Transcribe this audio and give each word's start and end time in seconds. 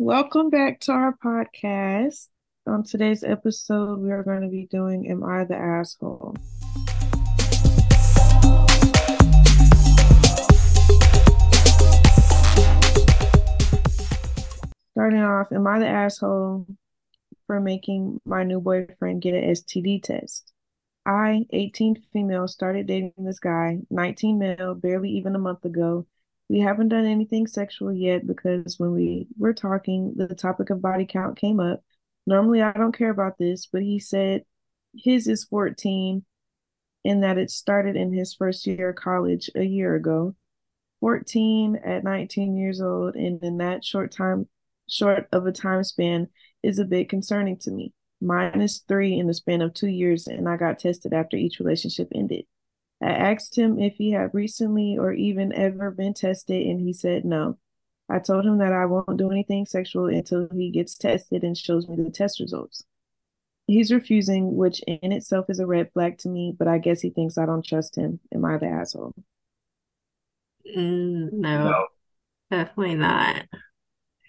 Welcome 0.00 0.48
back 0.48 0.78
to 0.82 0.92
our 0.92 1.12
podcast. 1.12 2.28
On 2.68 2.84
today's 2.84 3.24
episode, 3.24 3.98
we 3.98 4.12
are 4.12 4.22
going 4.22 4.42
to 4.42 4.48
be 4.48 4.66
doing 4.66 5.10
Am 5.10 5.24
I 5.24 5.42
the 5.42 5.56
Asshole? 5.56 6.36
Starting 14.92 15.18
off, 15.18 15.50
Am 15.50 15.66
I 15.66 15.80
the 15.80 15.88
asshole 15.88 16.68
for 17.48 17.58
making 17.58 18.20
my 18.24 18.44
new 18.44 18.60
boyfriend 18.60 19.20
get 19.20 19.34
an 19.34 19.50
STD 19.50 20.00
test? 20.04 20.52
I, 21.04 21.44
18 21.50 22.04
female, 22.12 22.46
started 22.46 22.86
dating 22.86 23.14
this 23.18 23.40
guy, 23.40 23.80
19 23.90 24.38
male, 24.38 24.76
barely 24.76 25.10
even 25.10 25.34
a 25.34 25.40
month 25.40 25.64
ago. 25.64 26.06
We 26.48 26.60
haven't 26.60 26.88
done 26.88 27.04
anything 27.04 27.46
sexual 27.46 27.92
yet 27.92 28.26
because 28.26 28.78
when 28.78 28.92
we 28.92 29.26
were 29.36 29.52
talking, 29.52 30.14
the 30.16 30.34
topic 30.34 30.70
of 30.70 30.80
body 30.80 31.06
count 31.06 31.36
came 31.38 31.60
up. 31.60 31.82
Normally, 32.26 32.62
I 32.62 32.72
don't 32.72 32.96
care 32.96 33.10
about 33.10 33.38
this, 33.38 33.66
but 33.66 33.82
he 33.82 33.98
said 33.98 34.44
his 34.96 35.28
is 35.28 35.44
14 35.44 36.24
and 37.04 37.22
that 37.22 37.38
it 37.38 37.50
started 37.50 37.96
in 37.96 38.12
his 38.12 38.34
first 38.34 38.66
year 38.66 38.90
of 38.90 38.96
college 38.96 39.50
a 39.54 39.64
year 39.64 39.94
ago. 39.94 40.34
14 41.00 41.76
at 41.84 42.02
19 42.02 42.56
years 42.56 42.80
old, 42.80 43.14
and 43.14 43.42
in 43.42 43.58
that 43.58 43.84
short 43.84 44.10
time, 44.10 44.48
short 44.88 45.28
of 45.32 45.46
a 45.46 45.52
time 45.52 45.84
span, 45.84 46.28
is 46.62 46.78
a 46.78 46.84
bit 46.84 47.08
concerning 47.08 47.56
to 47.58 47.70
me. 47.70 47.92
Mine 48.20 48.60
is 48.60 48.82
three 48.88 49.16
in 49.16 49.28
the 49.28 49.34
span 49.34 49.62
of 49.62 49.74
two 49.74 49.88
years, 49.88 50.26
and 50.26 50.48
I 50.48 50.56
got 50.56 50.80
tested 50.80 51.12
after 51.12 51.36
each 51.36 51.60
relationship 51.60 52.08
ended. 52.12 52.46
I 53.02 53.10
asked 53.10 53.56
him 53.58 53.78
if 53.78 53.96
he 53.96 54.12
had 54.12 54.34
recently 54.34 54.96
or 54.98 55.12
even 55.12 55.52
ever 55.52 55.90
been 55.90 56.14
tested, 56.14 56.66
and 56.66 56.80
he 56.80 56.92
said 56.92 57.24
no. 57.24 57.58
I 58.08 58.18
told 58.20 58.46
him 58.46 58.58
that 58.58 58.72
I 58.72 58.86
won't 58.86 59.18
do 59.18 59.30
anything 59.30 59.66
sexual 59.66 60.06
until 60.06 60.48
he 60.50 60.70
gets 60.70 60.96
tested 60.96 61.44
and 61.44 61.56
shows 61.56 61.88
me 61.88 61.96
the 61.96 62.10
test 62.10 62.40
results. 62.40 62.84
He's 63.66 63.92
refusing, 63.92 64.56
which 64.56 64.80
in 64.80 65.12
itself 65.12 65.50
is 65.50 65.60
a 65.60 65.66
red 65.66 65.92
flag 65.92 66.18
to 66.18 66.28
me, 66.28 66.54
but 66.58 66.68
I 66.68 66.78
guess 66.78 67.02
he 67.02 67.10
thinks 67.10 67.38
I 67.38 67.46
don't 67.46 67.64
trust 67.64 67.96
him. 67.96 68.20
Am 68.34 68.44
I 68.44 68.58
the 68.58 68.66
asshole? 68.66 69.14
Mm, 70.76 71.32
no, 71.32 71.70
No, 71.70 71.86
definitely 72.50 72.96
not. 72.96 73.46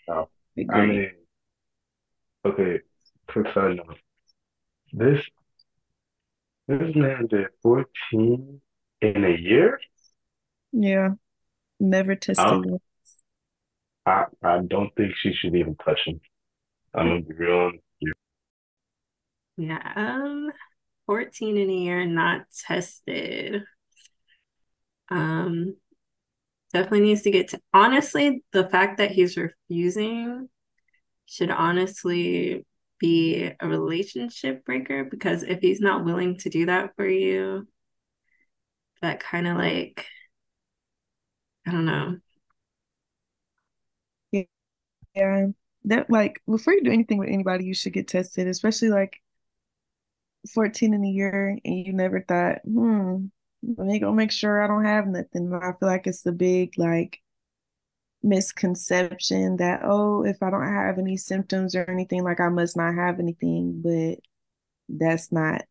no. 0.07 0.29
I 0.69 0.85
mean, 0.85 1.11
okay, 2.45 2.79
quick 3.27 3.47
side 3.53 3.77
note. 3.77 3.97
This 4.93 5.19
this 6.69 6.95
man 6.95 7.27
did 7.27 7.47
14 7.63 8.61
in 9.01 9.25
a 9.25 9.37
year? 9.37 9.79
Yeah, 10.71 11.09
never 11.79 12.15
tested 12.15 12.45
don't. 12.45 12.81
I, 14.05 14.25
I 14.43 14.59
don't 14.59 14.95
think 14.95 15.13
she 15.15 15.33
should 15.33 15.55
even 15.55 15.75
touch 15.75 15.99
him. 16.05 16.19
I'm 16.93 17.07
gonna 17.07 17.21
be 17.21 17.33
real 17.33 17.57
honest 17.57 17.83
with 18.01 18.13
Yeah, 19.57 19.93
um, 19.95 20.51
14 21.05 21.57
in 21.57 21.69
a 21.69 21.73
year, 21.73 22.05
not 22.05 22.41
tested. 22.67 23.63
Um, 25.09 25.75
definitely 26.73 27.01
needs 27.01 27.23
to 27.23 27.31
get 27.31 27.49
to 27.49 27.59
honestly, 27.73 28.43
the 28.53 28.69
fact 28.69 28.97
that 28.99 29.11
he's 29.11 29.37
refusing 29.37 30.49
should 31.25 31.51
honestly 31.51 32.65
be 32.99 33.51
a 33.59 33.67
relationship 33.67 34.65
breaker 34.65 35.03
because 35.05 35.43
if 35.43 35.59
he's 35.61 35.79
not 35.81 36.05
willing 36.05 36.37
to 36.39 36.49
do 36.49 36.65
that 36.67 36.95
for 36.95 37.07
you, 37.07 37.67
that 39.01 39.19
kind 39.19 39.47
of 39.47 39.57
like, 39.57 40.05
I 41.65 41.71
don't 41.71 41.85
know. 41.85 42.19
Yeah, 44.31 44.43
yeah. 45.15 45.47
That 45.85 46.09
like 46.11 46.41
before 46.49 46.73
you 46.73 46.83
do 46.83 46.91
anything 46.91 47.19
with 47.19 47.29
anybody, 47.29 47.65
you 47.65 47.75
should 47.75 47.93
get 47.93 48.07
tested, 48.07 48.47
especially 48.47 48.89
like 48.89 49.21
14 50.53 50.93
in 50.93 51.03
a 51.05 51.09
year 51.09 51.57
and 51.65 51.87
you 51.87 51.93
never 51.93 52.21
thought, 52.23 52.59
hmm, 52.65 53.25
let 53.77 53.87
me 53.87 53.99
go 53.99 54.13
make 54.13 54.31
sure 54.31 54.61
I 54.63 54.67
don't 54.67 54.85
have 54.85 55.07
nothing. 55.07 55.49
But 55.49 55.63
I 55.63 55.73
feel 55.73 55.89
like 55.89 56.07
it's 56.07 56.25
a 56.25 56.31
big 56.31 56.73
like 56.77 57.21
misconception 58.23 59.57
that, 59.57 59.81
oh, 59.83 60.23
if 60.25 60.41
I 60.43 60.49
don't 60.49 60.67
have 60.67 60.97
any 60.99 61.17
symptoms 61.17 61.75
or 61.75 61.89
anything, 61.89 62.23
like 62.23 62.39
I 62.39 62.49
must 62.49 62.75
not 62.77 62.95
have 62.95 63.19
anything, 63.19 63.81
but 63.81 64.19
that's 64.89 65.31
not 65.31 65.63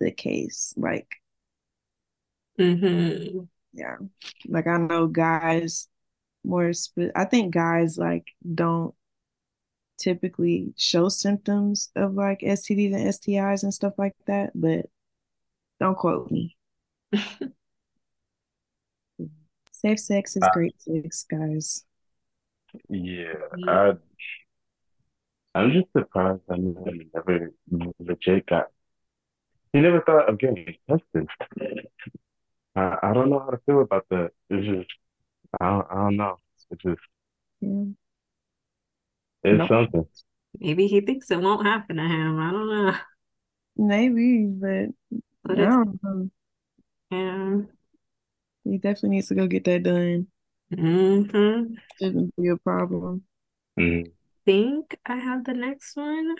the 0.00 0.10
case. 0.12 0.74
Like, 0.76 1.16
Mm-hmm. 2.58 3.40
yeah, 3.72 3.96
like 4.48 4.66
I 4.66 4.76
know 4.76 5.06
guys 5.06 5.88
more, 6.44 6.72
spe- 6.74 7.12
I 7.16 7.24
think 7.24 7.54
guys 7.54 7.96
like 7.96 8.26
don't 8.54 8.94
typically 9.98 10.74
show 10.76 11.08
symptoms 11.08 11.90
of 11.96 12.14
like 12.14 12.40
STDs 12.40 12.94
and 12.94 13.06
STIs 13.06 13.62
and 13.62 13.72
stuff 13.72 13.94
like 13.98 14.14
that, 14.26 14.50
but 14.54 14.86
don't 15.78 15.96
quote 15.96 16.30
me. 16.30 16.56
Safe 19.72 19.98
sex 20.00 20.36
is 20.36 20.42
you. 20.42 20.50
great 20.52 20.74
sex, 20.82 21.24
guys. 21.30 21.84
Yeah, 22.88 23.34
I 23.66 23.92
I'm 25.54 25.72
just 25.72 25.90
surprised 25.92 26.42
I 26.50 26.56
never 26.56 27.52
legit 27.98 28.46
got 28.46 28.68
he 29.72 29.80
never 29.80 30.00
thought 30.02 30.28
of 30.28 30.38
getting 30.38 30.74
tested. 30.88 31.28
I, 32.76 32.98
I 33.02 33.12
don't 33.12 33.30
know 33.30 33.40
how 33.40 33.50
to 33.50 33.58
feel 33.66 33.82
about 33.82 34.06
that. 34.10 34.30
It's 34.50 34.66
just 34.66 34.90
I 35.60 35.70
don't, 35.70 35.86
I 35.90 35.94
don't 35.96 36.16
know. 36.16 36.36
It's 36.70 36.82
just 36.82 37.00
Yeah. 37.60 37.84
it's 39.42 39.66
Nope. 39.66 39.68
something. 39.68 40.06
Maybe 40.60 40.88
he 40.88 41.00
thinks 41.02 41.30
it 41.30 41.40
won't 41.40 41.66
happen 41.66 41.96
to 41.96 42.02
him. 42.04 42.38
I 42.40 42.52
don't 42.52 42.68
know. 42.70 42.96
Maybe, 43.76 44.46
but 44.46 44.90
But 45.44 45.60
I 45.60 45.64
it's 45.64 45.76
don't 45.76 46.00
know. 46.02 46.30
yeah. 47.10 47.62
He 48.64 48.78
definitely 48.78 49.10
needs 49.10 49.28
to 49.28 49.34
go 49.34 49.46
get 49.46 49.64
that 49.64 49.82
done. 49.82 50.28
Mm-hmm. 50.72 51.74
Shouldn't 51.98 52.36
be 52.36 52.48
a 52.48 52.56
problem. 52.56 53.22
Mm. 53.78 54.12
Think 54.44 54.96
I 55.04 55.16
have 55.16 55.44
the 55.44 55.54
next 55.54 55.96
one. 55.96 56.34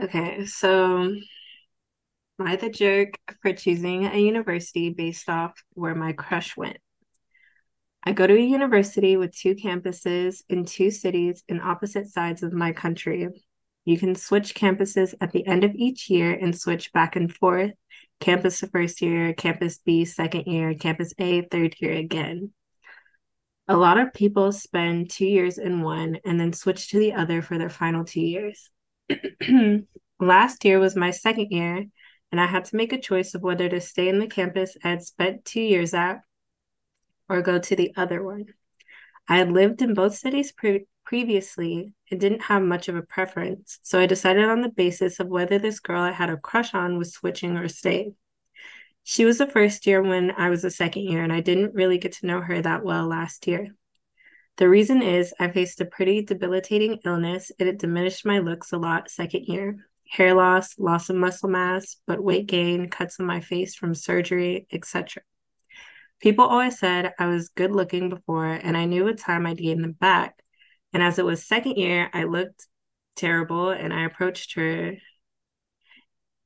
Okay, 0.00 0.44
so 0.46 1.02
am 2.38 2.46
I 2.46 2.56
the 2.56 2.70
jerk 2.70 3.18
for 3.42 3.52
choosing 3.52 4.06
a 4.06 4.18
university 4.18 4.90
based 4.90 5.28
off 5.28 5.52
where 5.74 5.94
my 5.94 6.12
crush 6.12 6.56
went? 6.56 6.78
I 8.04 8.12
go 8.12 8.26
to 8.26 8.36
a 8.36 8.40
university 8.40 9.16
with 9.16 9.36
two 9.36 9.56
campuses 9.56 10.42
in 10.48 10.64
two 10.64 10.92
cities 10.92 11.42
in 11.48 11.60
opposite 11.60 12.08
sides 12.08 12.44
of 12.44 12.52
my 12.52 12.72
country. 12.72 13.26
You 13.84 13.98
can 13.98 14.14
switch 14.14 14.54
campuses 14.54 15.14
at 15.20 15.32
the 15.32 15.44
end 15.46 15.64
of 15.64 15.74
each 15.74 16.08
year 16.08 16.32
and 16.32 16.56
switch 16.56 16.92
back 16.92 17.16
and 17.16 17.32
forth. 17.32 17.72
Campus 18.20 18.60
the 18.60 18.68
first 18.68 19.02
year, 19.02 19.32
campus 19.32 19.78
B 19.78 20.04
second 20.04 20.46
year, 20.46 20.74
campus 20.74 21.14
A 21.18 21.42
third 21.42 21.74
year 21.80 21.94
again. 21.94 22.52
A 23.68 23.76
lot 23.76 23.98
of 23.98 24.14
people 24.14 24.52
spend 24.52 25.10
two 25.10 25.26
years 25.26 25.58
in 25.58 25.82
one 25.82 26.18
and 26.24 26.38
then 26.38 26.52
switch 26.52 26.90
to 26.90 26.98
the 26.98 27.14
other 27.14 27.42
for 27.42 27.58
their 27.58 27.70
final 27.70 28.04
two 28.04 28.20
years. 28.20 28.70
Last 30.20 30.64
year 30.64 30.78
was 30.78 30.94
my 30.94 31.10
second 31.10 31.50
year, 31.50 31.84
and 32.30 32.40
I 32.40 32.46
had 32.46 32.64
to 32.66 32.76
make 32.76 32.92
a 32.92 33.00
choice 33.00 33.34
of 33.34 33.42
whether 33.42 33.68
to 33.68 33.80
stay 33.80 34.08
in 34.08 34.20
the 34.20 34.28
campus 34.28 34.76
I 34.84 34.90
had 34.90 35.02
spent 35.02 35.44
two 35.44 35.60
years 35.60 35.94
at 35.94 36.20
or 37.28 37.42
go 37.42 37.58
to 37.58 37.76
the 37.76 37.92
other 37.96 38.22
one. 38.22 38.46
I 39.28 39.38
had 39.38 39.50
lived 39.50 39.82
in 39.82 39.94
both 39.94 40.14
cities 40.14 40.52
pre- 40.52 40.86
previously 41.04 41.92
and 42.10 42.20
didn't 42.20 42.42
have 42.42 42.62
much 42.62 42.88
of 42.88 42.94
a 42.94 43.02
preference, 43.02 43.80
so 43.82 43.98
I 43.98 44.06
decided 44.06 44.44
on 44.44 44.60
the 44.60 44.68
basis 44.68 45.18
of 45.18 45.26
whether 45.26 45.58
this 45.58 45.80
girl 45.80 46.02
I 46.02 46.12
had 46.12 46.30
a 46.30 46.36
crush 46.36 46.72
on 46.72 46.98
was 46.98 47.12
switching 47.12 47.56
or 47.56 47.66
staying. 47.66 48.14
She 49.08 49.24
was 49.24 49.38
the 49.38 49.46
first 49.46 49.86
year 49.86 50.02
when 50.02 50.32
I 50.32 50.50
was 50.50 50.62
the 50.62 50.70
second 50.70 51.04
year, 51.04 51.22
and 51.22 51.32
I 51.32 51.40
didn't 51.40 51.74
really 51.74 51.96
get 51.96 52.10
to 52.14 52.26
know 52.26 52.40
her 52.40 52.60
that 52.60 52.82
well 52.82 53.06
last 53.06 53.46
year. 53.46 53.72
The 54.56 54.68
reason 54.68 55.00
is 55.00 55.32
I 55.38 55.46
faced 55.46 55.80
a 55.80 55.84
pretty 55.84 56.22
debilitating 56.22 56.98
illness 57.04 57.52
and 57.60 57.68
it 57.68 57.78
diminished 57.78 58.26
my 58.26 58.40
looks 58.40 58.72
a 58.72 58.78
lot 58.78 59.08
second 59.08 59.44
year. 59.44 59.76
Hair 60.10 60.34
loss, 60.34 60.76
loss 60.76 61.08
of 61.08 61.14
muscle 61.14 61.48
mass, 61.48 61.98
but 62.08 62.20
weight 62.20 62.48
gain, 62.48 62.90
cuts 62.90 63.20
on 63.20 63.26
my 63.26 63.38
face 63.38 63.76
from 63.76 63.94
surgery, 63.94 64.66
etc. 64.72 65.22
People 66.18 66.44
always 66.44 66.76
said 66.76 67.14
I 67.16 67.28
was 67.28 67.50
good 67.50 67.70
looking 67.70 68.08
before, 68.08 68.54
and 68.54 68.76
I 68.76 68.86
knew 68.86 69.04
with 69.04 69.22
time 69.22 69.46
I'd 69.46 69.58
gain 69.58 69.82
them 69.82 69.92
back. 69.92 70.42
And 70.92 71.00
as 71.00 71.20
it 71.20 71.24
was 71.24 71.46
second 71.46 71.76
year, 71.76 72.10
I 72.12 72.24
looked 72.24 72.66
terrible 73.14 73.70
and 73.70 73.94
I 73.94 74.04
approached 74.04 74.54
her 74.54 74.96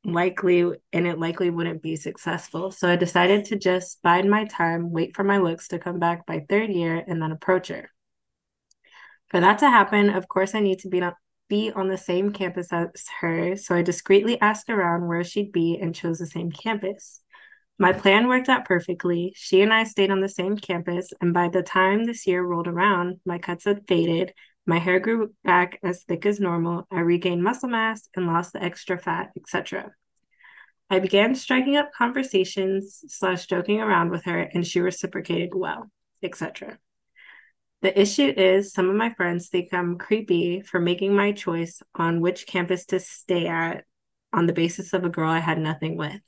likely 0.05 0.62
and 0.93 1.06
it 1.06 1.19
likely 1.19 1.50
wouldn't 1.50 1.82
be 1.82 1.97
successful. 1.97 2.70
So 2.70 2.88
I 2.88 2.97
decided 2.97 3.44
to 3.47 3.56
just 3.56 4.02
bide 4.02 4.26
my 4.26 4.44
time, 4.47 4.91
wait 4.93 5.14
for 5.14 5.25
my 5.25 5.38
looks 5.38 5.69
to 5.69 5.79
come 5.79 5.99
back 5.99 6.26
by 6.26 6.44
third 6.49 6.70
year, 6.70 7.02
and 7.06 7.20
then 7.20 7.32
approach 7.32 7.69
her. 7.69 7.91
For 9.29 9.41
that 9.41 9.58
to 9.58 9.70
happen, 9.70 10.11
of 10.11 10.26
course, 10.26 10.55
I 10.55 10.61
need 10.61 10.81
to 10.81 10.88
be 10.88 11.00
on, 11.02 11.12
be 11.49 11.70
on 11.70 11.88
the 11.88 11.99
same 11.99 12.32
campus 12.32 12.73
as 12.73 12.88
her. 13.20 13.56
So 13.56 13.75
I 13.75 13.82
discreetly 13.82 14.41
asked 14.41 14.70
around 14.70 15.06
where 15.06 15.23
she'd 15.23 15.52
be 15.52 15.79
and 15.81 15.94
chose 15.94 16.19
the 16.19 16.26
same 16.26 16.50
campus. 16.50 17.20
My 17.79 17.93
plan 17.93 18.29
worked 18.29 18.49
out 18.49 18.67
perfectly. 18.67 19.32
She 19.37 19.62
and 19.62 19.73
I 19.73 19.85
stayed 19.85 20.11
on 20.11 20.20
the 20.20 20.29
same 20.29 20.56
campus, 20.56 21.12
and 21.20 21.32
by 21.32 21.49
the 21.49 21.62
time 21.62 22.05
this 22.05 22.26
year 22.26 22.43
rolled 22.43 22.69
around, 22.69 23.20
my 23.25 23.38
cuts 23.38 23.64
had 23.64 23.87
faded, 23.88 24.35
My 24.67 24.79
hair 24.79 25.01
grew 25.01 25.35
back 25.43 25.79
as 25.83 26.05
thick 26.05 26.27
as 26.27 26.39
normal. 26.39 26.87
I 26.91 27.01
regained 27.01 27.43
muscle 27.43 27.69
mass 27.69 28.09
and 28.15 28.27
lost 28.27 28.53
the 28.53 28.62
extra 28.62 28.99
fat, 28.99 29.31
etc. 29.37 29.93
I 30.89 30.99
began 30.99 31.35
striking 31.35 31.77
up 31.77 31.93
conversations 31.93 33.05
slash 33.09 33.47
joking 33.47 33.81
around 33.81 34.11
with 34.11 34.25
her, 34.25 34.41
and 34.41 34.67
she 34.67 34.81
reciprocated 34.81 35.55
well, 35.55 35.91
etc. 36.23 36.79
The 37.83 37.99
issue 37.99 38.33
is 38.37 38.73
some 38.73 38.91
of 38.91 38.97
my 38.97 39.15
friends 39.15 39.49
think 39.49 39.73
I'm 39.73 39.97
creepy 39.97 40.61
for 40.61 40.81
making 40.81 41.15
my 41.15 41.33
choice 41.33 41.81
on 41.95 42.21
which 42.21 42.47
campus 42.47 42.85
to 42.87 43.01
stay 43.01 43.47
at 43.47 43.85
on 44.33 44.47
the 44.47 44.53
basis 44.53 44.93
of 44.93 45.05
a 45.05 45.09
girl 45.09 45.31
I 45.31 45.39
had 45.39 45.59
nothing 45.59 45.97
with. 45.97 46.21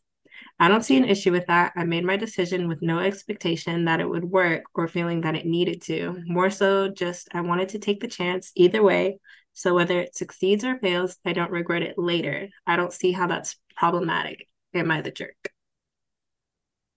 I 0.63 0.69
don't 0.69 0.85
see 0.85 0.97
an 0.97 1.05
issue 1.05 1.33
with 1.33 1.47
that. 1.47 1.73
I 1.75 1.83
made 1.83 2.05
my 2.05 2.17
decision 2.17 2.69
with 2.69 2.83
no 2.83 3.01
expectation 3.01 3.87
that 3.87 3.99
it 3.99 4.09
would 4.09 4.23
work 4.23 4.63
or 4.77 4.87
feeling 4.87 5.23
that 5.23 5.35
it 5.35 5.45
needed 5.45 5.83
to. 5.83 6.23
More 6.25 6.51
so, 6.51 6.89
just 6.89 7.29
I 7.35 7.41
wanted 7.41 7.71
to 7.71 7.81
take 7.81 7.99
the 7.99 8.07
chance 8.07 8.53
either 8.55 8.81
way. 8.81 9.19
So 9.55 9.75
whether 9.75 9.99
it 9.99 10.15
succeeds 10.15 10.65
or 10.65 10.79
fails, 10.79 11.17
I 11.25 11.33
don't 11.33 11.51
regret 11.51 11.83
it 11.83 11.99
later. 11.99 12.49
I 12.65 12.77
don't 12.77 12.93
see 12.93 13.11
how 13.11 13.27
that's 13.27 13.57
problematic. 13.77 14.47
Am 14.73 14.89
I 14.89 15.01
the 15.01 15.11
jerk? 15.11 15.51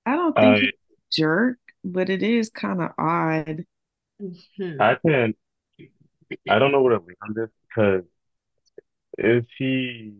I 0.05 0.11
don't 0.11 0.35
think 0.35 0.45
I 0.45 0.59
he's 0.59 0.69
a 0.69 0.95
jerk, 1.11 1.57
but 1.83 2.11
it 2.11 2.21
is 2.21 2.51
kind 2.51 2.83
of 2.83 2.91
odd. 2.99 3.65
Hmm. 4.59 4.79
I 4.79 4.97
can 5.03 5.33
I 6.47 6.59
don't 6.59 6.71
know 6.71 6.83
what 6.83 6.91
to 6.91 7.03
leave 7.03 7.17
on 7.27 7.33
this 7.33 7.49
because 7.67 8.03
is 9.17 9.43
he 9.57 10.13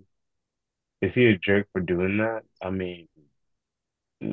is 1.04 1.12
he 1.14 1.26
a 1.28 1.38
jerk 1.38 1.68
for 1.72 1.82
doing 1.82 2.18
that? 2.18 2.42
I 2.60 2.72
mean, 2.72 3.08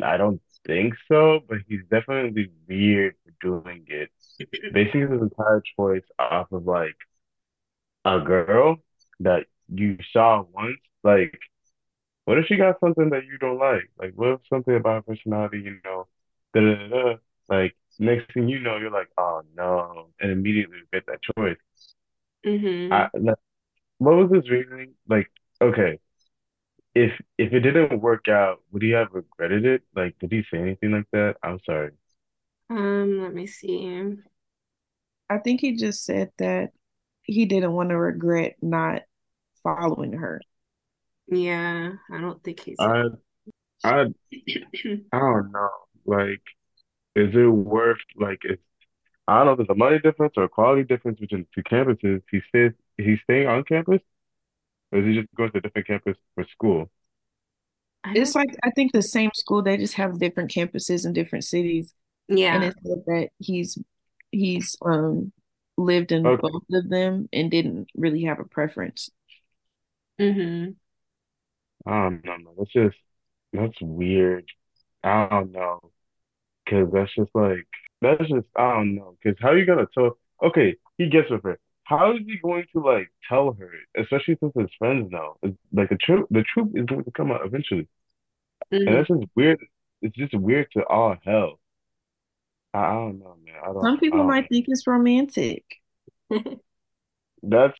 I 0.02 0.16
don't 0.16 0.40
think 0.66 0.94
so, 1.10 1.40
but 1.48 1.58
he's 1.68 1.82
definitely 1.90 2.50
weird 2.68 3.14
for 3.24 3.32
doing 3.40 3.84
it. 3.88 4.10
Basing 4.72 5.02
his 5.10 5.20
entire 5.22 5.62
choice 5.76 6.04
off 6.18 6.52
of 6.52 6.66
like 6.66 6.96
a 8.04 8.20
girl 8.20 8.76
that 9.20 9.46
you 9.68 9.96
saw 10.12 10.42
once, 10.52 10.78
like 11.04 11.38
what 12.26 12.38
if 12.38 12.46
she 12.46 12.56
got 12.56 12.80
something 12.80 13.10
that 13.10 13.26
you 13.26 13.38
don't 13.38 13.58
like? 13.58 13.90
Like 13.98 14.12
what 14.16 14.28
if 14.30 14.40
something 14.48 14.76
about 14.76 15.06
her 15.06 15.14
personality, 15.14 15.60
you 15.62 15.78
know, 15.84 16.08
da 16.54 16.60
da 16.62 16.74
da 16.76 16.88
da. 16.88 17.14
Like 17.48 17.76
next 17.98 18.32
thing 18.34 18.48
you 18.48 18.60
know, 18.60 18.78
you're 18.78 18.90
like, 18.92 19.10
oh 19.18 19.42
no, 19.56 20.08
and 20.20 20.32
immediately 20.32 20.78
regret 20.80 21.04
that 21.08 21.20
choice. 21.36 21.58
I 22.90 23.08
hmm 23.08 23.12
like, 23.14 23.36
what 23.98 24.16
was 24.16 24.32
his 24.32 24.50
reasoning? 24.50 24.94
Like, 25.08 25.30
okay. 25.62 26.00
If 26.94 27.12
if 27.38 27.52
it 27.52 27.60
didn't 27.60 28.00
work 28.00 28.28
out, 28.28 28.60
would 28.70 28.82
he 28.82 28.90
have 28.90 29.08
regretted 29.12 29.64
it? 29.64 29.82
Like, 29.94 30.18
did 30.18 30.30
he 30.30 30.42
say 30.50 30.58
anything 30.58 30.92
like 30.92 31.06
that? 31.12 31.36
I'm 31.42 31.58
sorry. 31.64 31.92
Um, 32.68 33.20
let 33.22 33.34
me 33.34 33.46
see. 33.46 34.16
I 35.30 35.38
think 35.38 35.60
he 35.60 35.76
just 35.76 36.04
said 36.04 36.30
that 36.38 36.70
he 37.22 37.46
didn't 37.46 37.72
want 37.72 37.90
to 37.90 37.98
regret 37.98 38.56
not 38.60 39.02
following 39.62 40.14
her. 40.14 40.40
Yeah, 41.28 41.92
I 42.10 42.20
don't 42.20 42.42
think 42.42 42.60
he's 42.60 42.76
i 42.78 43.04
i 43.84 44.04
don't 45.12 45.52
know. 45.52 45.70
Like, 46.04 46.42
is 47.16 47.34
it 47.34 47.46
worth 47.46 47.98
like 48.16 48.40
is 48.44 48.58
I 49.28 49.38
don't 49.38 49.46
know 49.46 49.52
if 49.52 49.58
there's 49.58 49.70
a 49.70 49.74
money 49.74 49.98
difference 50.00 50.34
or 50.36 50.44
a 50.44 50.48
quality 50.48 50.82
difference 50.82 51.20
between 51.20 51.46
the 51.54 51.62
two 51.62 51.62
campuses. 51.62 52.22
He 52.30 52.40
says 52.54 52.72
he's 52.96 53.18
staying 53.24 53.46
on 53.46 53.64
campus, 53.64 54.00
or 54.92 55.00
is 55.00 55.06
he 55.06 55.14
just 55.20 55.34
going 55.36 55.50
to 55.52 55.58
a 55.58 55.60
different 55.62 55.86
campus 55.86 56.16
for 56.34 56.44
school? 56.52 56.90
It's 58.14 58.34
like 58.34 58.50
I 58.62 58.70
think 58.70 58.92
the 58.92 59.02
same 59.02 59.30
school, 59.34 59.62
they 59.62 59.76
just 59.76 59.94
have 59.94 60.18
different 60.18 60.50
campuses 60.50 61.06
in 61.06 61.12
different 61.12 61.44
cities. 61.44 61.94
Yeah, 62.28 62.36
and 62.52 62.64
yeah. 62.64 62.64
it 62.64 62.76
said 62.84 63.04
that 63.06 63.30
he's 63.38 63.78
he's 64.32 64.76
um 64.84 65.32
lived 65.78 66.12
in 66.12 66.32
Okay. 66.32 66.42
both 66.42 66.64
of 66.72 66.90
them 66.90 67.28
and 67.32 67.50
didn't 67.50 67.88
really 67.96 68.24
have 68.24 68.40
a 68.40 68.44
preference. 68.46 69.10
hmm 70.18 70.76
I 71.86 72.10
don't 72.24 72.24
know. 72.44 72.54
That's 72.58 72.72
just 72.72 72.96
that's 73.52 73.80
weird. 73.80 74.46
I 75.04 75.28
don't 75.30 75.52
know. 75.52 75.80
Cause 76.68 76.88
that's 76.92 77.14
just 77.16 77.30
like 77.34 77.66
that's 78.02 78.20
just 78.28 78.46
I 78.56 78.74
don't 78.74 78.96
know. 78.96 79.16
Cause 79.24 79.36
how 79.40 79.52
you 79.52 79.66
gonna 79.66 79.88
tell? 79.94 80.18
Okay, 80.42 80.76
he 80.98 81.08
gets 81.10 81.30
with 81.30 81.44
her. 81.44 81.58
How 81.92 82.12
is 82.16 82.22
he 82.26 82.38
going 82.38 82.64
to 82.74 82.80
like 82.80 83.10
tell 83.28 83.52
her, 83.52 83.70
especially 84.00 84.36
since 84.40 84.52
his 84.56 84.70
friends 84.78 85.10
know? 85.10 85.36
It's, 85.42 85.56
like 85.72 85.90
the 85.90 85.96
truth, 85.96 86.26
the 86.30 86.44
truth 86.54 86.70
is 86.74 86.86
going 86.86 87.04
to 87.04 87.10
come 87.10 87.30
out 87.32 87.44
eventually, 87.44 87.88
and 88.86 88.96
hmm 88.96 88.96
that's 88.96 89.08
just 89.08 89.24
weird. 89.36 89.60
It's 90.02 90.16
just 90.16 90.34
weird 90.34 90.68
to 90.72 90.84
all 90.86 91.16
hell. 91.24 91.60
I, 92.74 92.78
I 92.78 92.92
don't 92.94 93.18
know, 93.18 93.36
man. 93.44 93.56
I 93.62 93.72
don't. 93.72 93.90
Some 93.90 93.98
people 93.98 94.24
don't. 94.24 94.24
might 94.24 94.48
think 94.48 94.66
it's 94.68 94.86
romantic. 94.86 95.64
That's 97.42 97.76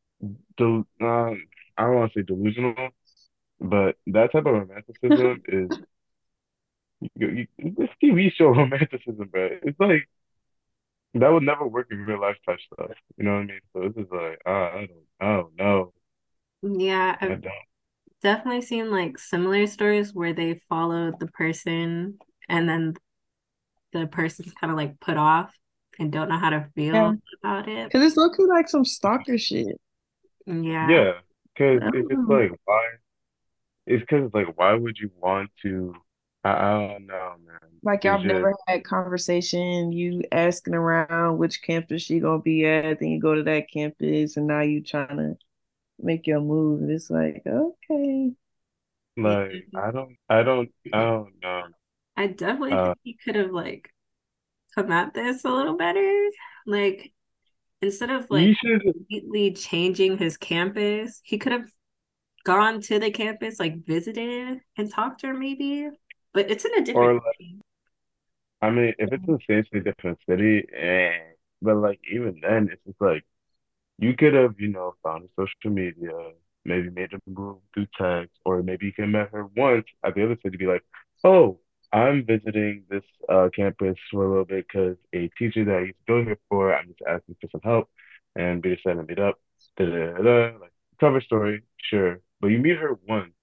the 0.58 0.85
um. 1.00 1.47
I 1.79 1.85
don't 1.85 1.94
want 1.97 2.12
to 2.12 2.20
say 2.20 2.25
delusional, 2.25 2.91
but 3.61 3.97
that 4.08 4.32
type 4.32 4.47
of 4.47 4.55
romanticism 4.55 5.43
is 5.49 5.70
you, 7.15 7.29
you, 7.29 7.47
it's 7.58 7.93
TV 8.03 8.32
show 8.32 8.47
romanticism, 8.49 9.29
bro. 9.31 9.49
It's 9.62 9.79
like 9.81 10.08
that 11.14 11.29
would 11.32 11.43
never 11.43 11.67
work 11.67 11.88
in 11.91 12.05
real 12.06 12.20
life 12.20 12.37
type 12.47 12.59
stuff. 12.73 12.91
You 13.17 13.25
know 13.25 13.35
what 13.35 13.43
I 13.43 13.47
mean? 13.47 13.61
So 13.73 13.81
this 13.88 14.05
is 14.06 14.11
like, 14.12 14.41
uh, 14.47 14.50
I 14.50 14.87
don't, 14.88 15.06
I 15.20 15.37
don't 15.37 15.56
know. 15.56 15.93
Yeah, 16.62 17.17
I 17.26 17.35
I've 17.35 17.37
don't. 17.37 17.53
definitely 18.23 18.62
seen 18.62 18.91
like 18.91 19.19
similar 19.19 19.67
stories 19.67 20.14
where 20.14 20.35
they 20.35 20.61
followed 20.69 21.20
the 21.20 21.29
person 21.29 22.19
and 22.49 22.69
then 22.69 22.94
the 23.93 24.06
person's 24.06 24.53
kind 24.55 24.70
of 24.73 24.76
like 24.76 25.00
put 25.00 25.17
off 25.17 25.53
and 25.99 26.12
don't 26.12 26.29
know 26.29 26.38
how 26.38 26.50
to 26.50 26.70
Yeah, 26.93 27.11
feel 27.11 27.17
about 27.43 27.69
it. 27.69 27.93
because 27.93 28.06
it's 28.06 28.17
looking 28.17 28.49
like 28.49 28.69
some 28.69 28.85
stalker 28.85 29.38
shit. 29.38 29.81
Yeah. 30.47 30.55
Yeah, 30.81 31.12
because 31.55 31.82
it's 31.93 32.08
don't 32.11 32.11
just 32.11 32.26
know. 32.29 32.29
like, 32.29 32.50
why? 32.65 32.82
It's 33.87 34.00
because 34.03 34.32
like, 34.35 34.56
why 34.58 34.75
would 34.75 34.99
you 34.99 35.11
want 35.20 35.50
to? 35.62 35.94
I, 36.44 36.50
I 36.50 36.89
don't 36.89 37.06
know, 37.06 37.37
man. 37.47 37.59
Like 37.85 38.05
y'all 38.05 38.15
It's 38.15 38.19
have 38.19 38.25
just 38.25 38.27
never 38.27 38.55
had 38.69 38.85
conversation, 38.85 39.91
you 39.93 40.23
asking 40.31 40.75
around 40.75 41.39
which 41.39 41.62
campus 41.62 42.03
she 42.03 42.21
gonna 42.21 42.41
be 42.43 42.65
at, 42.67 43.00
then 43.00 43.09
you 43.09 43.21
go 43.21 43.35
to 43.35 43.43
that 43.44 43.71
campus 43.71 44.37
and 44.37 44.47
now 44.47 44.61
you 44.62 44.83
trying 44.83 45.17
to 45.17 45.37
make 46.00 46.27
your 46.27 46.41
move. 46.41 46.83
And 46.83 46.91
it's 46.93 47.11
like, 47.11 47.43
okay. 47.47 48.33
Like, 49.17 49.69
I 49.75 49.91
don't, 49.93 50.17
I 50.29 50.43
don't, 50.43 50.71
I 50.93 51.03
don't 51.05 51.35
know. 51.43 51.65
I 52.17 52.27
definitely 52.29 52.77
Uh, 52.77 52.94
think 52.94 52.99
he 53.03 53.15
could 53.15 53.37
have 53.37 53.50
like 53.53 53.93
come 54.75 54.93
at 54.93 55.15
this 55.15 55.44
a 55.44 55.50
little 55.50 55.77
better. 55.77 56.31
Like 56.67 57.12
instead 57.83 58.11
of 58.11 58.31
like 58.31 58.56
should, 58.61 58.83
completely 58.94 59.53
changing 59.55 60.19
his 60.19 60.37
campus, 60.37 61.21
he 61.25 61.39
could 61.39 61.53
have 61.53 61.70
gone 62.44 62.81
to 62.82 62.99
the 63.01 63.11
campus, 63.13 63.61
like 63.61 63.87
visited 63.87 64.61
and 64.79 64.93
talked 64.93 65.20
to 65.22 65.29
her 65.29 65.34
maybe. 65.34 65.89
But 66.34 66.51
it's 66.51 66.65
in 66.65 66.74
a 66.74 66.82
different 66.84 67.15
like, 67.15 67.36
I 68.60 68.70
mean, 68.70 68.94
if 68.98 69.12
it's 69.12 69.24
same 69.46 69.65
city, 69.65 69.81
different 69.81 70.19
city, 70.29 70.67
eh. 70.74 71.19
But 71.60 71.77
like, 71.77 72.01
even 72.10 72.41
then, 72.43 72.69
it's 72.72 72.82
just 72.86 73.01
like. 73.01 73.24
You 73.98 74.17
could 74.17 74.34
have, 74.34 74.56
you 74.60 74.69
know, 74.69 74.94
found 75.05 75.29
social 75.39 75.70
media, 75.70 76.12
maybe 76.65 76.91
made 76.91 77.12
a 77.15 77.20
move 77.31 77.58
through 77.74 77.86
text, 77.98 78.32
or 78.44 78.62
maybe 78.62 78.86
you 78.86 78.93
can 78.93 79.12
met 79.12 79.31
her 79.32 79.46
once 79.56 79.86
at 80.05 80.15
the 80.17 80.24
other 80.24 80.36
city, 80.43 80.53
to 80.53 80.58
be 80.58 80.67
like, 80.67 80.84
"Oh, 81.24 81.60
I'm 81.93 82.27
visiting 82.27 82.84
this 82.91 83.05
uh, 83.29 83.51
campus 83.56 83.96
for 84.10 84.24
a 84.27 84.29
little 84.29 84.44
bit 84.46 84.67
because 84.69 84.96
a 85.15 85.29
teacher 85.39 85.65
that 85.67 85.77
I 85.77 85.81
used 85.81 85.98
to 86.01 86.12
go 86.12 86.24
here 86.24 86.39
for, 86.48 86.74
I'm 86.74 86.89
just 86.89 87.03
asking 87.08 87.36
for 87.41 87.48
some 87.53 87.62
help, 87.65 87.91
and 88.36 88.65
we 88.65 88.77
decided 88.77 89.01
to 89.01 89.05
meet 89.06 89.20
up." 89.20 89.36
Da, 89.79 89.86
da, 89.86 90.15
da, 90.15 90.22
da. 90.22 90.58
Like 90.58 90.72
cover 91.01 91.20
story, 91.20 91.62
sure, 91.91 92.20
but 92.41 92.48
you 92.48 92.58
meet 92.58 92.79
her 92.79 92.98
once, 93.08 93.34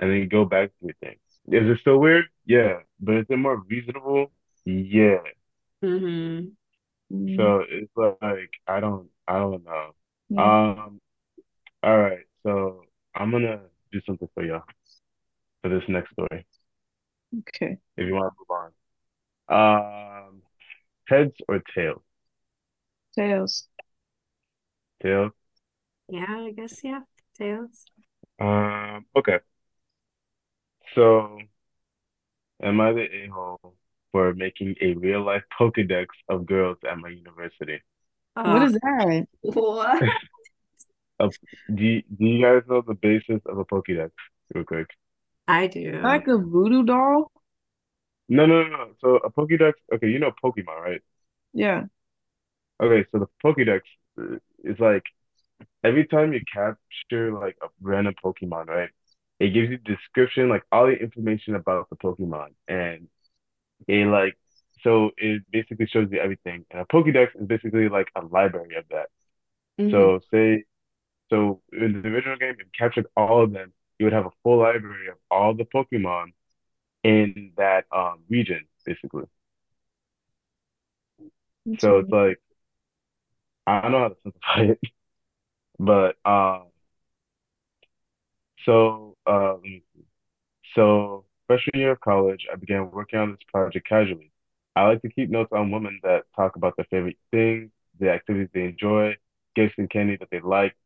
and 0.00 0.10
then 0.10 0.18
you 0.18 0.26
go 0.26 0.44
back 0.44 0.70
to 0.70 0.86
your 0.86 0.94
thing. 1.00 1.18
Is 1.50 1.68
it 1.70 1.78
still 1.80 1.98
weird? 1.98 2.26
Yeah, 2.46 2.80
but 3.00 3.16
is 3.16 3.26
it 3.28 3.36
more 3.36 3.56
reasonable? 3.68 4.32
Yeah. 4.64 5.18
hmm 5.82 6.56
Mm, 7.12 7.36
So 7.36 7.62
it's 7.68 7.92
like 7.96 8.50
I 8.66 8.80
don't, 8.80 9.08
I 9.26 9.38
don't 9.38 9.64
know. 9.64 9.94
yeah. 10.28 10.42
Um. 10.42 11.00
All 11.82 11.98
right, 11.98 12.26
so 12.44 12.84
I'm 13.14 13.30
gonna 13.32 13.62
do 13.92 14.00
something 14.06 14.28
for 14.34 14.44
y'all 14.44 14.64
for 15.62 15.68
this 15.68 15.84
next 15.88 16.12
story, 16.12 16.46
Okay. 17.38 17.78
if 17.96 18.06
you 18.06 18.14
want 18.14 18.32
to 18.32 18.38
move 18.40 18.72
on. 19.50 20.28
Um, 20.28 20.42
heads 21.08 21.34
or 21.48 21.60
tails? 21.74 22.02
Tails. 23.14 23.68
Tails. 25.02 25.32
Yeah, 26.08 26.26
I 26.28 26.52
guess 26.52 26.82
yeah. 26.84 27.00
Tails. 27.38 27.86
Um, 28.40 29.06
okay. 29.16 29.38
So, 30.98 31.38
am 32.62 32.80
I 32.80 32.92
the 32.92 33.02
a-hole 33.24 33.74
for 34.12 34.32
making 34.34 34.76
a 34.80 34.94
real 34.94 35.22
life 35.24 35.42
Pokédex 35.58 36.06
of 36.28 36.46
girls 36.46 36.78
at 36.88 36.98
my 36.98 37.08
university? 37.08 37.80
What 38.42 38.62
Oh, 38.62 38.64
is 38.64 38.72
that? 38.74 39.26
what? 39.42 40.04
Uh, 41.20 41.30
do 41.74 41.82
you, 41.84 42.02
do 42.16 42.24
you 42.26 42.42
guys 42.42 42.62
know 42.68 42.80
the 42.80 42.94
basis 42.94 43.40
of 43.46 43.58
a 43.58 43.64
Pokédex, 43.64 44.10
real 44.54 44.64
quick? 44.64 44.88
I 45.48 45.66
do. 45.66 46.00
Like 46.00 46.28
a 46.28 46.38
voodoo 46.38 46.84
doll? 46.84 47.32
No, 48.28 48.46
no, 48.46 48.62
no, 48.64 48.68
no. 48.76 48.94
So 49.00 49.16
a 49.16 49.30
Pokédex, 49.30 49.72
okay, 49.94 50.08
you 50.08 50.18
know 50.18 50.32
Pokemon, 50.42 50.80
right? 50.82 51.00
Yeah. 51.52 51.86
okay, 52.82 53.06
so 53.10 53.18
the 53.18 53.26
Pokédex 53.44 53.80
uh, 54.20 54.36
is 54.64 54.78
like 54.78 55.02
every 55.84 56.06
time 56.06 56.32
you 56.34 56.40
capture 56.52 57.32
like 57.32 57.56
a 57.62 57.68
random 57.82 58.14
Pokemon, 58.24 58.68
right? 58.68 58.90
It 59.40 59.50
gives 59.54 59.70
you 59.70 59.78
description, 59.78 60.48
like 60.48 60.64
all 60.72 60.86
the 60.86 60.94
information 60.94 61.54
about 61.54 61.88
the 61.90 61.96
Pokemon, 61.96 62.54
and 62.68 63.08
it 63.88 64.06
like 64.08 64.36
so 64.82 65.10
it 65.18 65.42
basically 65.50 65.86
shows 65.86 66.08
you 66.12 66.20
everything. 66.20 66.66
And 66.70 66.80
a 66.82 66.84
Pokédex 66.86 67.40
is 67.40 67.46
basically 67.48 67.88
like 67.88 68.08
a 68.16 68.24
library 68.24 68.76
of 68.76 68.84
that. 68.90 69.08
hmm 69.78 69.90
So 69.90 70.20
say 70.32 70.64
so 71.30 71.62
in 71.72 72.02
the 72.02 72.08
original 72.08 72.36
game, 72.38 72.52
if 72.52 72.58
you 72.60 72.64
captured 72.78 73.06
all 73.16 73.42
of 73.44 73.52
them, 73.52 73.72
you 73.98 74.06
would 74.06 74.12
have 74.14 74.26
a 74.26 74.30
full 74.42 74.58
library 74.58 75.08
of 75.08 75.16
all 75.30 75.54
the 75.54 75.64
Pokemon 75.66 76.32
in 77.04 77.52
that 77.56 77.86
um 77.92 78.24
region, 78.30 78.66
basically. 78.86 79.24
That's 81.66 81.80
So 81.80 81.98
it's 81.98 82.12
like 82.12 82.38
I 83.66 83.80
don't 83.80 83.92
know 83.92 83.98
how 84.00 84.08
to 84.08 84.16
simplify 84.22 84.62
it, 84.72 84.80
but 85.78 86.16
um 86.26 86.68
so 88.64 89.07
uh. 89.28 89.56
So 90.74 91.24
freshman 91.46 91.80
year 91.80 91.92
of 91.92 92.00
college, 92.00 92.46
I 92.52 92.56
began 92.56 92.90
working 92.90 93.18
on 93.18 93.30
this 93.32 93.40
project 93.52 93.88
casually. 93.88 94.32
I 94.76 94.86
like 94.86 95.02
to 95.02 95.08
keep 95.10 95.30
notes 95.30 95.50
on 95.52 95.70
women 95.70 96.00
that 96.02 96.24
talk 96.36 96.56
about 96.56 96.76
their 96.76 96.86
favorite 96.90 97.18
things, 97.30 97.70
the 97.98 98.10
activities 98.10 98.48
they 98.54 98.64
enjoy, 98.64 99.16
gifts 99.56 99.74
and 99.78 99.90
candy 99.90 100.16
that 100.18 100.28
they 100.30 100.40
like, 100.40 100.76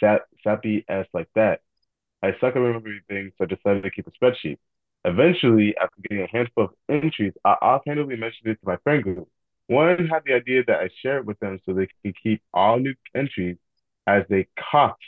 sap, 0.00 0.22
sappy 0.44 0.84
ass 0.88 1.06
like 1.14 1.28
that. 1.34 1.60
I 2.22 2.32
suck 2.40 2.56
at 2.56 2.60
remembering 2.60 3.02
things, 3.08 3.32
so 3.38 3.44
I 3.44 3.48
decided 3.48 3.84
to 3.84 3.90
keep 3.90 4.06
a 4.08 4.12
spreadsheet. 4.12 4.58
Eventually, 5.04 5.76
after 5.80 5.96
getting 6.02 6.24
a 6.24 6.28
handful 6.28 6.64
of 6.66 6.70
entries, 6.88 7.34
I 7.44 7.52
offhandedly 7.54 8.16
mentioned 8.16 8.48
it 8.52 8.56
to 8.60 8.66
my 8.68 8.76
friend 8.78 9.02
group. 9.02 9.28
One 9.68 10.06
had 10.08 10.24
the 10.26 10.34
idea 10.34 10.64
that 10.66 10.80
I 10.80 10.90
share 11.02 11.18
it 11.18 11.26
with 11.26 11.38
them 11.40 11.60
so 11.66 11.74
they 11.74 11.88
can 12.04 12.14
keep 12.22 12.42
all 12.54 12.78
new 12.78 12.94
entries 13.14 13.56
as 14.06 14.24
they 14.30 14.48
caught 14.72 14.98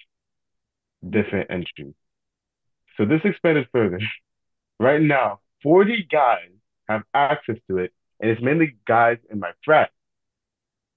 different 1.08 1.50
entries. 1.50 1.94
So 2.96 3.04
this 3.04 3.20
expanded 3.24 3.66
further. 3.72 4.00
Right 4.80 5.00
now, 5.00 5.38
40 5.62 6.08
guys 6.10 6.50
have 6.88 7.02
access 7.14 7.54
to 7.70 7.78
it, 7.78 7.92
and 8.18 8.30
it's 8.30 8.42
mainly 8.42 8.76
guys 8.84 9.18
in 9.30 9.38
my 9.38 9.52
frat. 9.64 9.90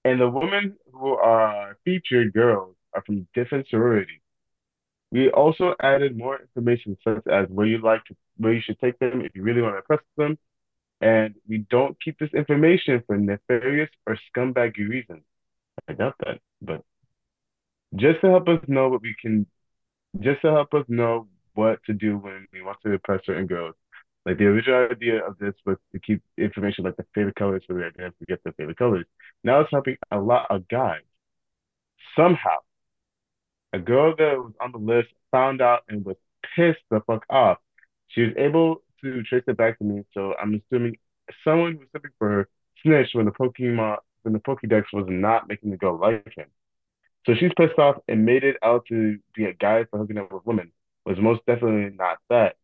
And 0.04 0.20
the 0.20 0.28
women 0.28 0.76
who 0.92 1.10
are 1.10 1.78
featured 1.86 2.34
girls 2.34 2.76
are 2.96 3.04
from 3.06 3.28
different 3.36 3.68
sororities. 3.70 4.22
We 5.12 5.30
also 5.30 5.76
added 5.82 6.18
more 6.18 6.40
information 6.42 6.98
such 7.04 7.28
as 7.28 7.48
where 7.50 7.68
you 7.68 7.78
like 7.78 8.04
to 8.06 8.16
where 8.38 8.54
you 8.54 8.62
should 8.62 8.80
take 8.80 8.98
them 9.00 9.22
if 9.22 9.36
you 9.36 9.44
really 9.44 9.62
want 9.62 9.74
to 9.74 9.78
impress 9.78 10.00
them. 10.18 10.38
And 11.02 11.36
we 11.48 11.60
don't 11.70 11.96
keep 12.04 12.18
this 12.20 12.34
information 12.34 13.04
for 13.06 13.18
nefarious 13.18 13.90
or 14.08 14.18
scumbaggy 14.36 14.90
reasons. 14.90 15.22
I 15.88 15.94
doubt 15.94 16.16
that, 16.26 16.40
but 16.62 16.84
just 17.96 18.22
to 18.22 18.28
help 18.28 18.48
us 18.48 18.60
know 18.68 18.90
what 18.90 19.02
we 19.02 19.16
can, 19.22 19.46
just 20.20 20.42
to 20.42 20.52
help 20.52 20.74
us 20.74 20.86
know 20.88 21.28
what 21.56 21.84
to 21.86 21.94
do 21.94 22.18
when 22.18 22.48
we 22.54 22.62
want 22.62 22.78
to 22.84 22.94
impress 22.94 23.26
certain 23.26 23.48
girls. 23.48 23.76
Like 24.26 24.38
the 24.40 24.46
original 24.46 24.90
idea 24.92 25.26
of 25.26 25.38
this 25.40 25.54
was 25.66 25.78
to 25.94 26.00
keep 26.00 26.22
information 26.38 26.84
like 26.84 26.98
the 26.98 27.06
favorite 27.16 27.36
colors 27.36 27.64
so 27.68 27.76
we 27.76 27.84
identify 27.84 28.26
get 28.28 28.44
their 28.44 28.54
favorite 28.54 28.78
colors. 28.78 29.06
Now 29.44 29.62
it's 29.62 29.72
helping 29.72 29.98
a 30.12 30.20
lot 30.20 30.48
of 30.50 30.68
guys. 30.68 31.02
Somehow 32.16 32.60
A 33.74 33.80
girl 33.80 34.16
that 34.18 34.38
was 34.38 34.54
on 34.62 34.72
the 34.72 34.78
list 34.78 35.10
found 35.32 35.62
out 35.62 35.84
and 35.90 36.06
was 36.06 36.16
pissed 36.56 36.80
the 36.90 37.02
fuck 37.02 37.26
off. 37.30 37.58
She 38.08 38.22
was 38.22 38.34
able 38.38 38.82
to 39.02 39.24
trace 39.24 39.44
it 39.48 39.58
back 39.58 39.78
to 39.80 39.84
me, 39.84 40.04
so 40.14 40.34
I'm 40.42 40.62
assuming 40.72 40.98
someone 41.44 41.78
was 41.80 41.88
looking 41.94 42.12
for 42.18 42.30
her 42.30 42.50
snitch 42.84 43.10
when 43.14 43.26
the 43.26 43.32
Pokemon 43.32 43.98
when 44.24 44.34
the 44.34 44.40
Pokédex 44.40 44.86
was 44.94 45.06
not 45.10 45.48
making 45.48 45.72
the 45.72 45.78
girl 45.78 45.98
like 46.00 46.26
him. 46.36 46.48
So 47.26 47.36
she's 47.36 47.52
pissed 47.58 47.80
off 47.80 47.98
and 48.08 48.26
made 48.26 48.44
it 48.44 48.58
out 48.64 48.86
to 48.88 49.20
be 49.36 49.46
a 49.46 49.54
guy 49.54 49.86
for 49.86 50.00
hooking 50.00 50.18
up 50.18 50.32
with 50.32 50.46
women. 50.46 50.72
Was 51.06 51.18
most 51.20 51.42
definitely 51.46 51.96
not 51.96 52.18
that. 52.30 52.56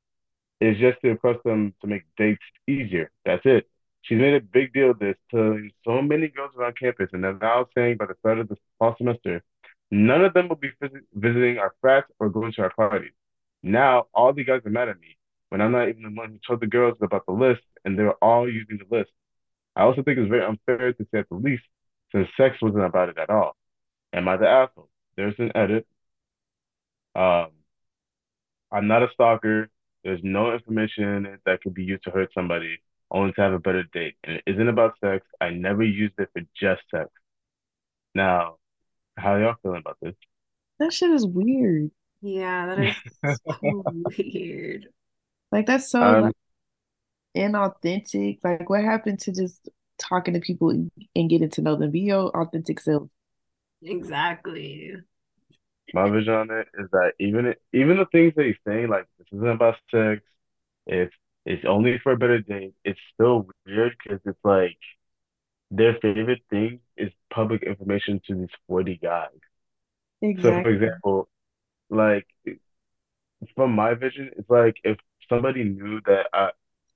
It's 0.60 0.80
just 0.80 1.02
to 1.02 1.10
impress 1.10 1.38
them 1.44 1.74
to 1.82 1.88
make 1.88 2.04
dates 2.18 2.44
easier. 2.68 3.12
That's 3.26 3.42
it. 3.46 3.68
She's 4.04 4.20
made 4.20 4.34
a 4.34 4.42
big 4.42 4.74
deal 4.74 4.92
of 4.92 5.00
this, 5.00 5.16
to 5.32 5.70
so 5.86 6.02
many 6.02 6.28
girls 6.28 6.52
around 6.58 6.78
campus, 6.78 7.10
and 7.14 7.24
they're 7.24 7.38
now 7.38 7.68
saying 7.76 7.98
by 7.98 8.08
the 8.08 8.16
start 8.20 8.40
of 8.40 8.48
the 8.50 8.58
fall 8.80 8.96
semester, 8.98 9.44
none 9.92 10.24
of 10.24 10.34
them 10.34 10.50
will 10.50 10.56
be 10.56 10.72
visit- 10.82 11.06
visiting 11.14 11.60
our 11.60 11.74
frats 11.82 12.12
or 12.20 12.30
going 12.30 12.52
to 12.54 12.64
our 12.64 12.72
parties. 12.72 13.12
Now, 13.64 14.08
all 14.14 14.34
the 14.34 14.44
guys 14.44 14.62
are 14.66 14.72
mad 14.72 14.90
at 14.90 15.00
me 15.00 15.18
when 15.50 15.62
I'm 15.62 15.72
not 15.72 15.90
even 15.90 16.04
the 16.04 16.10
one 16.10 16.32
who 16.32 16.40
told 16.48 16.62
the 16.62 16.68
girls 16.68 16.98
about 17.02 17.26
the 17.28 17.34
list, 17.34 17.62
and 17.86 17.98
they're 17.98 18.14
all 18.24 18.50
using 18.50 18.80
the 18.80 18.96
list. 18.98 19.12
I 19.76 19.84
also 19.84 20.04
think 20.04 20.18
it's 20.18 20.30
very 20.30 20.46
unfair 20.46 20.94
to 20.94 21.08
say 21.12 21.20
at 21.20 21.30
the 21.30 21.36
least, 21.36 21.64
since 22.12 22.28
sex 22.38 22.58
wasn't 22.62 22.86
about 22.86 23.10
it 23.10 23.18
at 23.18 23.30
all. 23.30 23.56
Am 24.14 24.28
I 24.28 24.38
the 24.38 24.48
asshole? 24.48 24.90
There's 25.18 25.36
an 25.40 25.52
edit. 25.56 25.88
Um, 27.16 27.52
I'm 28.72 28.88
not 28.88 29.04
a 29.04 29.10
stalker. 29.14 29.70
There's 30.04 30.22
no 30.24 30.54
information 30.54 31.04
in 31.04 31.26
it 31.26 31.42
that 31.46 31.62
could 31.62 31.74
be 31.74 31.84
used 31.84 32.04
to 32.06 32.12
hurt 32.12 32.34
somebody, 32.34 32.78
only 33.12 33.34
to 33.34 33.42
have 33.42 33.54
a 33.54 33.60
better 33.60 33.84
date. 33.94 34.16
And 34.24 34.38
it 34.38 34.44
isn't 34.48 34.68
about 34.70 34.98
sex. 35.04 35.26
I 35.40 35.52
never 35.52 35.84
used 35.84 36.16
it 36.20 36.30
for 36.34 36.42
just 36.60 36.82
sex. 36.92 37.10
Now, 38.16 38.58
how 39.18 39.38
y'all 39.38 39.56
feeling 39.64 39.80
about 39.82 39.98
this? 40.02 40.16
That 40.80 40.92
shit 40.94 41.12
is 41.12 41.26
weird. 41.26 41.92
Yeah, 42.22 42.68
that 42.68 42.80
is 42.80 42.96
so 43.46 43.84
weird. 44.18 44.88
Like 45.52 45.68
that's 45.68 45.90
so 45.92 46.16
Um, 46.16 46.22
like 46.22 46.36
inauthentic. 47.36 48.40
Like 48.44 48.70
what 48.70 48.84
happened 48.84 49.20
to 49.22 49.32
just 49.32 49.70
talking 49.98 50.34
to 50.34 50.40
people 50.40 50.70
and, 50.70 50.92
and 51.16 51.30
getting 51.30 51.50
to 51.52 51.62
know 51.62 51.76
them? 51.76 51.92
Be 51.92 52.02
your 52.02 52.30
authentic 52.36 52.80
self. 52.80 53.10
Exactly. 53.84 54.96
My 55.94 56.10
vision 56.10 56.34
on 56.34 56.52
it 56.52 56.68
is 56.78 56.90
that 56.92 57.14
even 57.20 57.56
even 57.74 57.98
the 57.98 58.06
things 58.12 58.34
that 58.36 58.46
he's 58.46 58.56
saying, 58.68 58.90
like 58.90 59.08
this 59.18 59.28
isn't 59.34 59.48
about 59.48 59.76
sex, 59.92 60.22
it's 60.88 61.14
it's 61.46 61.66
only 61.68 62.00
for 62.04 62.14
a 62.14 62.18
better 62.18 62.42
date. 62.42 62.76
It's 62.86 63.00
still 63.16 63.48
weird 63.66 63.96
because 64.04 64.22
it's 64.26 64.40
like 64.46 64.78
their 65.72 65.96
favorite 66.02 66.42
thing 66.50 66.82
is 66.98 67.12
public 67.34 67.64
information 67.64 68.22
to 68.28 68.36
these 68.36 68.50
40 68.68 68.98
guys. 68.98 69.30
So, 70.42 70.54
for 70.62 70.70
example, 70.72 71.30
like 71.90 72.28
from 73.56 73.74
my 73.74 73.94
vision, 73.94 74.32
it's 74.38 74.50
like 74.50 74.76
if 74.84 74.98
somebody 75.30 75.64
knew 75.64 76.02
that 76.06 76.28
I 76.34 76.50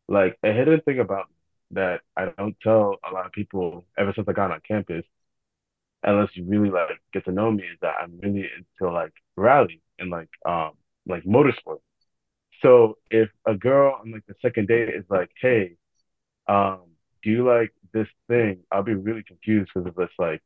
like 0.08 0.38
a 0.44 0.54
hidden 0.54 0.82
thing 0.82 1.00
about 1.00 1.30
me 1.30 1.36
that 1.72 2.02
I 2.18 2.28
don't 2.38 2.58
tell 2.62 2.98
a 3.10 3.14
lot 3.14 3.26
of 3.26 3.32
people 3.32 3.86
ever 3.98 4.14
since 4.16 4.28
I 4.28 4.34
got 4.34 4.52
on 4.52 4.62
campus, 4.68 5.06
unless 6.06 6.36
you 6.36 6.46
really 6.46 6.70
like 6.70 6.90
get 7.14 7.26
to 7.26 7.32
know 7.32 7.52
me, 7.52 7.64
is 7.64 7.78
that 7.82 7.96
I'm 8.02 8.20
really 8.22 8.48
into 8.58 8.92
like 8.92 9.14
rally 9.36 9.82
and 10.00 10.10
like 10.10 10.30
um 10.46 10.72
like 11.08 11.24
motorsport. 11.24 11.80
So 12.62 12.98
if 13.12 13.30
a 13.46 13.56
girl 13.56 14.00
on 14.02 14.12
like 14.12 14.26
the 14.28 14.36
second 14.42 14.68
date 14.68 14.90
is 14.90 15.06
like, 15.10 15.32
hey, 15.42 15.78
um, 16.48 16.82
do 17.24 17.30
you 17.32 17.46
like 17.48 17.74
this 17.94 18.08
thing? 18.28 18.62
I'll 18.72 18.84
be 18.84 18.96
really 18.96 19.24
confused 19.24 19.72
because 19.74 19.92
it's 19.98 20.14
like, 20.20 20.42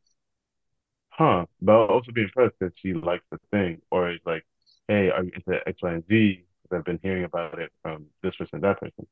huh, 1.09 1.45
but 1.61 1.73
I'll 1.73 1.87
also 1.87 2.11
be 2.11 2.23
impressed 2.23 2.55
that 2.59 2.73
she 2.81 2.93
likes 2.93 3.25
the 3.31 3.39
thing, 3.51 3.81
or 3.91 4.09
it's 4.09 4.25
like, 4.25 4.45
hey, 4.87 5.09
are 5.09 5.23
you 5.23 5.31
into 5.33 5.59
X, 5.67 5.81
Y, 5.81 5.91
and 5.93 6.03
Z? 6.07 6.43
Because 6.63 6.77
I've 6.79 6.85
been 6.85 6.99
hearing 7.03 7.25
about 7.25 7.59
it 7.59 7.71
from 7.81 8.05
this 8.23 8.35
person, 8.35 8.61
that 8.61 8.79
person. 8.79 9.07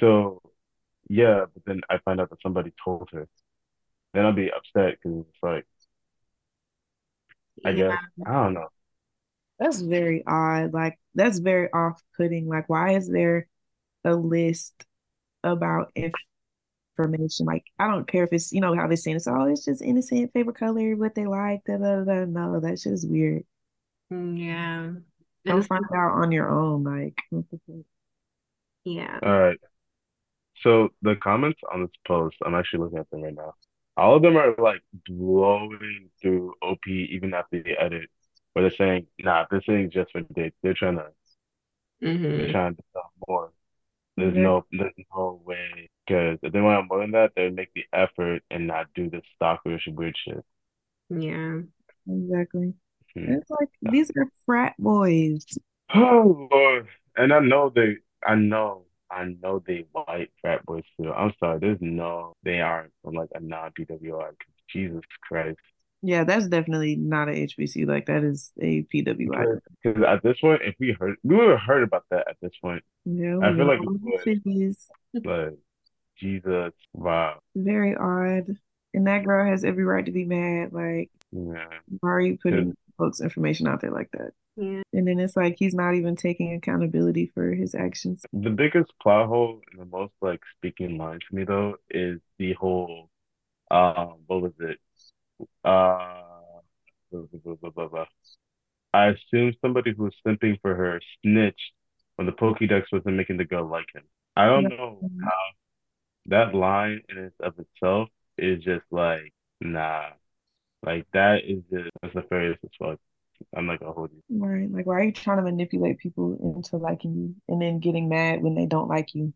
So 0.00 0.42
yeah, 1.08 1.46
but 1.52 1.64
then 1.66 1.80
I 1.90 1.98
find 2.04 2.20
out 2.20 2.30
that 2.30 2.42
somebody 2.42 2.72
told 2.84 3.08
her, 3.12 3.28
then 4.14 4.24
I'll 4.26 4.32
be 4.32 4.50
upset 4.50 4.98
because 5.02 5.20
it's 5.28 5.42
like, 5.42 5.66
I 7.64 7.72
guess, 7.72 7.98
I 8.26 8.32
don't 8.32 8.54
know. 8.54 8.68
That's 9.58 9.80
very 9.80 10.24
odd. 10.26 10.72
Like 10.72 10.98
that's 11.14 11.38
very 11.38 11.72
off-putting. 11.72 12.48
Like 12.48 12.68
why 12.68 12.94
is 12.96 13.08
there 13.08 13.48
a 14.04 14.14
list 14.14 14.74
about 15.44 15.92
information? 16.98 17.46
Like 17.46 17.64
I 17.78 17.88
don't 17.88 18.06
care 18.06 18.24
if 18.24 18.32
it's 18.32 18.52
you 18.52 18.60
know 18.60 18.74
how 18.74 18.86
they're 18.86 18.96
saying 18.96 19.16
it's 19.16 19.26
oh 19.26 19.44
it's 19.46 19.64
just 19.64 19.82
innocent 19.82 20.32
favorite 20.32 20.56
color 20.56 20.96
what 20.96 21.14
they 21.14 21.26
like 21.26 21.62
da 21.66 21.76
da 21.78 22.04
da. 22.04 22.24
No, 22.24 22.60
that 22.60 22.78
shit 22.80 22.92
is 22.92 23.06
weird. 23.06 23.44
Mm, 24.12 24.38
Yeah. 24.38 24.92
Go 25.46 25.56
And 25.56 25.66
find 25.66 25.84
out 25.94 26.12
on 26.12 26.32
your 26.32 26.48
own. 26.50 26.84
Like 26.84 27.18
what 27.30 27.44
the 27.50 27.60
fuck? 27.66 27.84
yeah. 28.84 29.20
All 29.22 29.38
right. 29.38 29.58
So 30.62 30.88
the 31.02 31.16
comments 31.16 31.60
on 31.72 31.82
this 31.82 31.90
post, 32.06 32.36
I'm 32.44 32.54
actually 32.54 32.80
looking 32.80 32.98
at 32.98 33.10
them 33.10 33.22
right 33.22 33.34
now. 33.34 33.54
All 33.96 34.16
of 34.16 34.22
them 34.22 34.36
are 34.36 34.54
like 34.58 34.82
blowing 35.08 36.10
through 36.20 36.54
OP 36.62 36.86
even 37.10 37.34
after 37.34 37.62
the 37.62 37.72
edit, 37.80 38.10
where 38.52 38.62
they're 38.68 38.76
saying, 38.76 39.06
"Nah, 39.18 39.46
this 39.50 39.64
ain't 39.68 39.92
just 39.92 40.12
for 40.12 40.22
dates. 40.22 40.56
They're 40.62 40.74
trying 40.74 40.96
to, 40.96 41.12
they're 42.28 42.46
hmm 42.46 42.50
trying 42.50 42.74
to 42.76 42.82
sell 42.92 43.12
more. 43.28 43.52
There's 44.16 44.34
Exactly. 44.34 44.36
no, 44.36 44.66
there's 44.72 44.94
no 45.14 45.42
way. 45.44 45.90
Because 46.06 46.38
if 46.42 46.52
they 46.52 46.60
want 46.60 46.88
more 46.90 47.00
than 47.02 47.12
that, 47.12 47.32
they'd 47.36 47.54
make 47.54 47.72
the 47.74 47.84
effort 47.92 48.42
and 48.50 48.66
not 48.66 48.88
do 48.94 49.10
this 49.10 49.24
stalkerish 49.40 49.88
weird 49.94 50.16
shit." 50.24 50.44
Yeah. 51.10 51.60
Exactly. 52.08 52.74
Hmm. 53.14 53.34
It's 53.36 53.50
like 53.50 53.70
these 53.82 54.10
are 54.16 54.26
frat 54.44 54.74
boys. 54.78 55.44
Oh 55.94 56.48
Lord. 56.50 56.88
And 57.16 57.32
I 57.32 57.38
know 57.40 57.70
they, 57.70 57.96
I 58.26 58.34
know, 58.34 58.83
I 59.14 59.34
know 59.42 59.62
they 59.64 59.86
white 59.92 60.30
frat 60.40 60.64
boys 60.66 60.82
too. 61.00 61.12
I'm 61.12 61.32
sorry. 61.38 61.58
There's 61.60 61.78
no, 61.80 62.34
they 62.42 62.60
aren't 62.60 62.92
from 63.02 63.14
like 63.14 63.30
a 63.34 63.40
non-PWI. 63.40 64.32
Jesus 64.72 65.02
Christ. 65.22 65.58
Yeah, 66.02 66.24
that's 66.24 66.48
definitely 66.48 66.96
not 66.96 67.28
a 67.28 67.32
HBC. 67.32 67.86
Like 67.86 68.06
that 68.06 68.24
is 68.24 68.52
a 68.60 68.82
PWI. 68.94 69.60
Because 69.82 70.02
at 70.06 70.22
this 70.22 70.38
point, 70.40 70.60
if 70.62 70.74
we 70.78 70.94
heard, 70.98 71.16
we 71.22 71.36
would 71.36 71.48
have 71.48 71.60
heard 71.60 71.82
about 71.82 72.04
that 72.10 72.28
at 72.28 72.36
this 72.42 72.52
point. 72.60 72.82
Yeah, 73.04 73.38
I 73.38 73.54
feel 73.54 73.66
like 73.66 73.80
we 73.80 73.86
all 73.86 73.94
the 73.94 74.00
would, 74.02 74.20
figures. 74.20 74.86
but 75.24 75.56
Jesus, 76.18 76.72
wow. 76.92 77.38
Very 77.54 77.96
odd. 77.96 78.56
And 78.92 79.06
that 79.06 79.24
girl 79.24 79.50
has 79.50 79.64
every 79.64 79.84
right 79.84 80.04
to 80.04 80.12
be 80.12 80.24
mad. 80.24 80.72
Like, 80.72 81.10
Yeah. 81.32 81.66
why 82.00 82.10
are 82.10 82.20
you 82.20 82.38
putting 82.42 82.76
folks' 82.98 83.20
information 83.20 83.66
out 83.66 83.80
there 83.80 83.90
like 83.90 84.10
that? 84.12 84.32
Yeah. 84.56 84.82
And 84.92 85.06
then 85.08 85.18
it's 85.18 85.36
like 85.36 85.56
he's 85.58 85.74
not 85.74 85.94
even 85.94 86.14
taking 86.16 86.54
accountability 86.54 87.26
for 87.34 87.52
his 87.52 87.74
actions. 87.74 88.22
the 88.32 88.50
biggest 88.50 88.92
plot 89.02 89.26
hole 89.28 89.60
and 89.72 89.80
the 89.80 89.86
most 89.86 90.12
like 90.20 90.40
speaking 90.56 90.96
line 90.98 91.18
to 91.28 91.34
me 91.36 91.44
though 91.44 91.76
is 91.90 92.20
the 92.38 92.52
whole 92.54 93.10
um 93.70 94.16
what 94.26 94.42
was 94.42 94.52
it? 94.60 94.78
Uh 95.64 96.22
blah, 97.10 97.22
blah, 97.22 97.40
blah, 97.44 97.54
blah, 97.56 97.70
blah, 97.70 97.88
blah. 97.88 98.04
I 98.92 99.06
assume 99.08 99.54
somebody 99.60 99.92
who 99.96 100.04
was 100.04 100.14
simping 100.26 100.60
for 100.62 100.74
her 100.74 101.00
snitched 101.22 101.72
when 102.16 102.26
the 102.26 102.32
Pokédex 102.32 102.84
wasn't 102.92 103.16
making 103.16 103.38
the 103.38 103.44
girl 103.44 103.66
like 103.68 103.86
him. 103.94 104.04
I 104.36 104.46
don't 104.46 104.68
know 104.68 105.04
how 105.22 105.32
that 106.26 106.54
line 106.54 107.02
in 107.08 107.18
and 107.18 107.32
of 107.40 107.54
itself 107.58 108.08
is 108.38 108.62
just 108.64 108.84
like 108.90 109.32
nah. 109.60 110.10
Like 110.84 111.06
that 111.12 111.40
is 111.46 111.62
just 111.72 111.90
that's 112.02 112.14
nefarious 112.14 112.58
as 112.64 112.70
fuck. 112.78 113.00
I'm 113.56 113.66
not 113.66 113.80
gonna 113.80 113.92
hold 113.92 114.10
you. 114.12 114.22
Right. 114.30 114.70
Like, 114.70 114.86
why 114.86 114.96
are 114.96 115.04
you 115.04 115.12
trying 115.12 115.36
to 115.38 115.42
manipulate 115.42 115.98
people 115.98 116.38
into 116.56 116.76
liking 116.76 117.14
you 117.14 117.34
and 117.48 117.60
then 117.60 117.78
getting 117.78 118.08
mad 118.08 118.42
when 118.42 118.54
they 118.54 118.66
don't 118.66 118.88
like 118.88 119.14
you? 119.14 119.32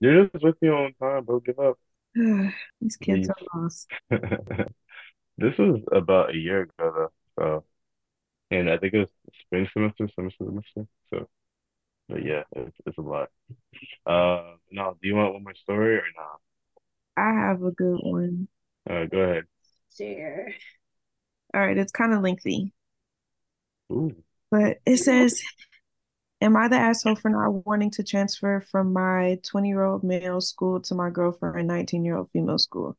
You're 0.00 0.26
just 0.26 0.44
with 0.44 0.60
me 0.62 0.68
all 0.68 0.88
the 0.88 1.04
time, 1.04 1.24
bro. 1.24 1.40
Give 1.40 1.58
up. 1.58 1.78
These 2.80 2.96
kids 2.96 3.28
Please. 3.28 3.28
are 3.28 3.60
lost. 3.60 3.88
This 5.38 5.58
was 5.58 5.80
about 5.92 6.30
a 6.34 6.36
year 6.38 6.62
ago 6.62 6.72
though, 6.78 7.12
so 7.38 7.64
and 8.50 8.70
I 8.70 8.78
think 8.78 8.94
it 8.94 9.00
was 9.00 9.10
spring 9.42 9.68
semester, 9.72 10.08
semester, 10.14 10.44
semester. 10.46 10.86
So, 11.10 11.28
but 12.08 12.24
yeah, 12.24 12.44
it's 12.56 12.76
it's 12.86 12.98
a 12.98 13.02
lot. 13.02 13.30
Uh, 14.06 14.56
no, 14.72 14.96
do 15.02 15.08
you 15.08 15.16
want 15.16 15.34
one 15.34 15.44
more 15.44 15.54
story 15.56 15.96
or 15.96 16.04
not? 16.16 16.40
I 17.16 17.32
have 17.32 17.62
a 17.64 17.72
good 17.72 17.98
one. 18.04 18.46
Uh, 18.88 19.06
go 19.06 19.18
ahead. 19.20 19.44
Sure. 19.96 20.52
All 21.54 21.60
right, 21.60 21.78
it's 21.78 21.92
kind 21.92 22.12
of 22.12 22.22
lengthy, 22.22 22.73
Ooh, 23.92 24.14
but 24.50 24.78
it 24.86 24.98
says, 24.98 25.42
Am 26.40 26.56
I 26.56 26.68
the 26.68 26.76
asshole 26.76 27.16
for 27.16 27.30
not 27.30 27.66
wanting 27.66 27.90
to 27.92 28.04
transfer 28.04 28.60
from 28.60 28.92
my 28.92 29.38
20-year-old 29.42 30.04
male 30.04 30.40
school 30.40 30.80
to 30.82 30.94
my 30.94 31.10
girlfriend, 31.10 31.68
19-year-old 31.68 32.30
female 32.32 32.58
school? 32.58 32.96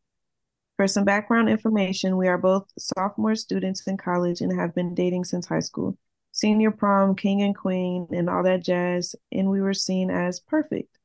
For 0.78 0.88
some 0.88 1.06
background 1.06 1.50
information, 1.50 2.18
we 2.18 2.28
are 2.28 2.38
both 2.38 2.70
sophomore 2.78 3.36
students 3.36 3.88
in 3.88 3.98
college 3.98 4.42
and 4.42 4.58
have 4.60 4.76
been 4.76 4.96
dating 4.96 5.26
since 5.26 5.48
high 5.48 5.60
school. 5.62 5.98
Senior 6.32 6.72
prom, 6.72 7.16
king 7.16 7.42
and 7.42 7.56
queen, 7.56 8.08
and 8.12 8.30
all 8.30 8.44
that 8.44 8.64
jazz, 8.64 9.16
and 9.32 9.50
we 9.50 9.62
were 9.62 9.74
seen 9.74 10.10
as 10.10 10.40
perfect. 10.40 10.98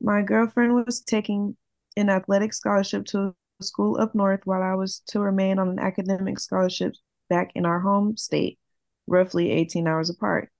My 0.00 0.22
girlfriend 0.22 0.74
was 0.74 1.00
taking 1.00 1.56
an 1.96 2.08
athletic 2.08 2.54
scholarship 2.54 3.04
to 3.06 3.34
a 3.60 3.64
school 3.64 4.00
up 4.00 4.14
north 4.14 4.40
while 4.44 4.62
I 4.62 4.74
was 4.74 5.00
to 5.08 5.20
remain 5.20 5.58
on 5.58 5.68
an 5.68 5.78
academic 5.78 6.38
scholarship 6.38 6.94
back 7.28 7.52
in 7.54 7.66
our 7.66 7.80
home 7.80 8.16
state, 8.16 8.58
roughly 9.06 9.50
18 9.50 9.86
hours 9.86 10.10
apart. 10.10 10.50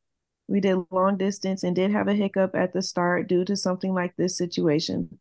We 0.49 0.61
did 0.61 0.79
long 0.91 1.17
distance 1.19 1.65
and 1.65 1.75
did 1.75 1.91
have 1.93 2.09
a 2.09 2.15
hiccup 2.15 2.55
at 2.55 2.73
the 2.73 2.83
start 2.83 3.29
due 3.29 3.45
to 3.47 3.57
something 3.57 3.95
like 3.95 4.17
this 4.17 4.37
situation. 4.37 5.19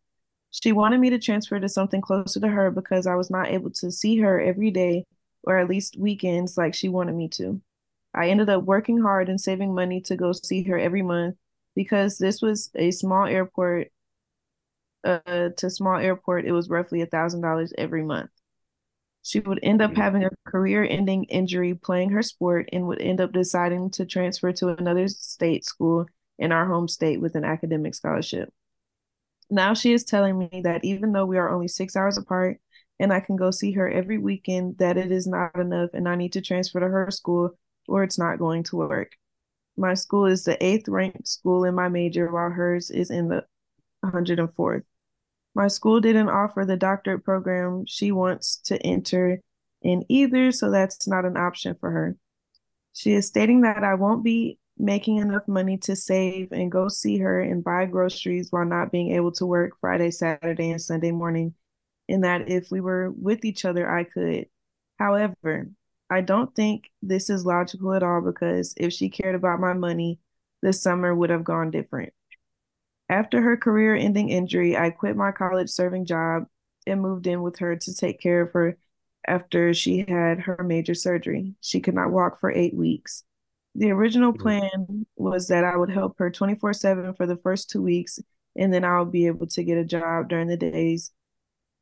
She 0.51 0.71
wanted 0.71 0.99
me 0.99 1.09
to 1.11 1.19
transfer 1.19 1.59
to 1.59 1.69
something 1.69 2.01
closer 2.01 2.39
to 2.41 2.47
her 2.49 2.71
because 2.71 3.07
I 3.07 3.15
was 3.15 3.29
not 3.31 3.49
able 3.49 3.71
to 3.71 3.91
see 3.91 4.17
her 4.19 4.39
every 4.41 4.71
day 4.71 5.05
or 5.43 5.57
at 5.57 5.69
least 5.69 5.97
weekends 5.97 6.57
like 6.57 6.73
she 6.75 6.89
wanted 6.89 7.15
me 7.15 7.29
to. 7.29 7.61
I 8.13 8.29
ended 8.29 8.49
up 8.49 8.63
working 8.63 9.01
hard 9.01 9.29
and 9.29 9.39
saving 9.41 9.73
money 9.73 10.01
to 10.01 10.15
go 10.17 10.33
see 10.33 10.63
her 10.63 10.77
every 10.77 11.01
month 11.01 11.37
because 11.75 12.17
this 12.17 12.41
was 12.41 12.69
a 12.75 12.91
small 12.91 13.25
airport. 13.25 13.91
Uh, 15.03 15.49
to 15.57 15.69
small 15.69 15.97
airport, 15.97 16.45
it 16.45 16.51
was 16.51 16.69
roughly 16.69 17.01
a 17.01 17.05
thousand 17.05 17.41
dollars 17.41 17.73
every 17.77 18.03
month. 18.03 18.31
She 19.23 19.39
would 19.39 19.59
end 19.61 19.81
up 19.81 19.91
Mhm. 19.91 19.97
having 19.97 20.23
a 20.23 20.29
career-ending 20.45 21.25
injury 21.25 21.75
playing 21.75 22.09
her 22.09 22.23
sport 22.23 22.69
and 22.73 22.87
would 22.87 23.01
end 23.01 23.21
up 23.21 23.31
deciding 23.31 23.91
to 23.91 24.05
transfer 24.05 24.51
to 24.53 24.69
another 24.69 25.07
state 25.07 25.63
school 25.63 26.07
in 26.39 26.51
our 26.51 26.65
home 26.65 26.87
state 26.87 27.21
with 27.21 27.35
an 27.35 27.45
academic 27.45 27.93
scholarship. 27.93 28.51
Now 29.49 29.73
she 29.73 29.93
is 29.93 30.03
telling 30.05 30.37
me 30.37 30.61
that 30.63 30.83
even 30.83 31.11
though 31.11 31.25
we 31.25 31.37
are 31.37 31.49
only 31.49 31.67
six 31.67 31.95
hours 31.95 32.17
apart 32.17 32.59
and 32.99 33.11
I 33.13 33.19
can 33.19 33.35
go 33.35 33.51
see 33.51 33.73
her 33.73 33.87
every 33.87 34.17
weekend, 34.17 34.77
that 34.77 34.97
it 34.97 35.11
is 35.11 35.27
not 35.27 35.55
enough 35.55 35.91
and 35.93 36.07
I 36.07 36.15
need 36.15 36.33
to 36.33 36.41
transfer 36.41 36.79
to 36.79 36.87
her 36.87 37.11
school 37.11 37.51
or 37.87 38.03
it's 38.03 38.17
not 38.17 38.39
going 38.39 38.63
to 38.63 38.77
work. 38.77 39.11
My 39.77 39.93
school 39.93 40.25
is 40.25 40.43
the 40.43 40.63
eighth 40.63 40.87
ranked 40.87 41.27
school 41.27 41.65
in 41.65 41.75
my 41.75 41.89
major, 41.89 42.31
while 42.31 42.49
hers 42.49 42.89
is 42.89 43.11
in 43.11 43.27
the 43.27 43.45
104th. 44.01 44.83
My 45.53 45.67
school 45.67 45.99
didn't 45.99 46.29
offer 46.29 46.65
the 46.65 46.77
doctorate 46.77 47.23
program 47.23 47.85
she 47.85 48.11
wants 48.11 48.57
to 48.65 48.81
enter 48.81 49.41
in 49.81 50.05
either, 50.07 50.51
so 50.51 50.71
that's 50.71 51.07
not 51.07 51.25
an 51.25 51.37
option 51.37 51.75
for 51.79 51.91
her. 51.91 52.15
She 52.93 53.13
is 53.13 53.27
stating 53.27 53.61
that 53.61 53.83
I 53.83 53.95
won't 53.95 54.23
be 54.23 54.59
making 54.77 55.17
enough 55.17 55.47
money 55.47 55.77
to 55.77 55.95
save 55.95 56.51
and 56.51 56.71
go 56.71 56.87
see 56.87 57.17
her 57.19 57.41
and 57.41 57.63
buy 57.63 57.85
groceries 57.85 58.51
while 58.51 58.65
not 58.65 58.91
being 58.91 59.11
able 59.11 59.31
to 59.33 59.45
work 59.45 59.73
Friday, 59.79 60.11
Saturday, 60.11 60.71
and 60.71 60.81
Sunday 60.81 61.11
morning, 61.11 61.53
and 62.09 62.23
that 62.23 62.49
if 62.49 62.71
we 62.71 62.81
were 62.81 63.11
with 63.11 63.45
each 63.45 63.65
other, 63.65 63.89
I 63.89 64.03
could. 64.05 64.47
However, 64.99 65.69
I 66.09 66.21
don't 66.21 66.53
think 66.55 66.91
this 67.01 67.29
is 67.29 67.45
logical 67.45 67.93
at 67.93 68.03
all 68.03 68.21
because 68.21 68.73
if 68.77 68.93
she 68.93 69.09
cared 69.09 69.35
about 69.35 69.59
my 69.59 69.73
money, 69.73 70.19
this 70.61 70.81
summer 70.81 71.13
would 71.13 71.29
have 71.29 71.43
gone 71.43 71.71
different. 71.71 72.13
After 73.11 73.41
her 73.41 73.57
career 73.57 73.93
ending 73.93 74.29
injury, 74.29 74.77
I 74.77 74.89
quit 74.89 75.17
my 75.17 75.33
college 75.33 75.69
serving 75.69 76.05
job 76.05 76.47
and 76.87 77.01
moved 77.01 77.27
in 77.27 77.41
with 77.41 77.59
her 77.59 77.75
to 77.75 77.93
take 77.93 78.21
care 78.21 78.41
of 78.41 78.53
her 78.53 78.77
after 79.27 79.73
she 79.73 80.05
had 80.07 80.39
her 80.39 80.63
major 80.63 80.95
surgery. 80.95 81.55
She 81.59 81.81
could 81.81 81.93
not 81.93 82.11
walk 82.11 82.39
for 82.39 82.49
eight 82.49 82.73
weeks. 82.73 83.25
The 83.75 83.91
original 83.91 84.31
Mhm. 84.31 84.39
plan 84.39 85.05
was 85.17 85.49
that 85.49 85.65
I 85.65 85.75
would 85.75 85.89
help 85.89 86.17
her 86.19 86.31
24/7 86.31 87.13
for 87.13 87.27
the 87.27 87.35
first 87.35 87.69
two 87.69 87.81
weeks, 87.81 88.17
and 88.55 88.73
then 88.73 88.85
I 88.85 89.01
would 89.01 89.11
be 89.11 89.27
able 89.27 89.47
to 89.47 89.63
get 89.63 89.77
a 89.77 89.83
job 89.85 90.29
during 90.29 90.47
the 90.47 90.57
days 90.57 91.11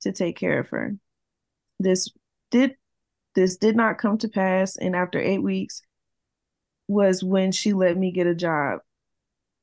to 0.02 0.12
take 0.12 0.36
care 0.36 0.60
of 0.60 0.70
her. 0.70 0.98
This 1.80 2.10
did 2.50 2.76
this 3.36 3.56
did 3.58 3.76
not 3.76 4.00
come 4.00 4.18
to 4.18 4.28
pass, 4.28 4.78
and 4.78 4.96
after 4.96 5.20
eight 5.20 5.44
weeks 5.44 5.84
was 6.88 7.24
when 7.24 7.52
she 7.52 7.74
let 7.74 7.96
me 7.98 8.12
get 8.12 8.26
a 8.28 8.36
job. 8.36 8.82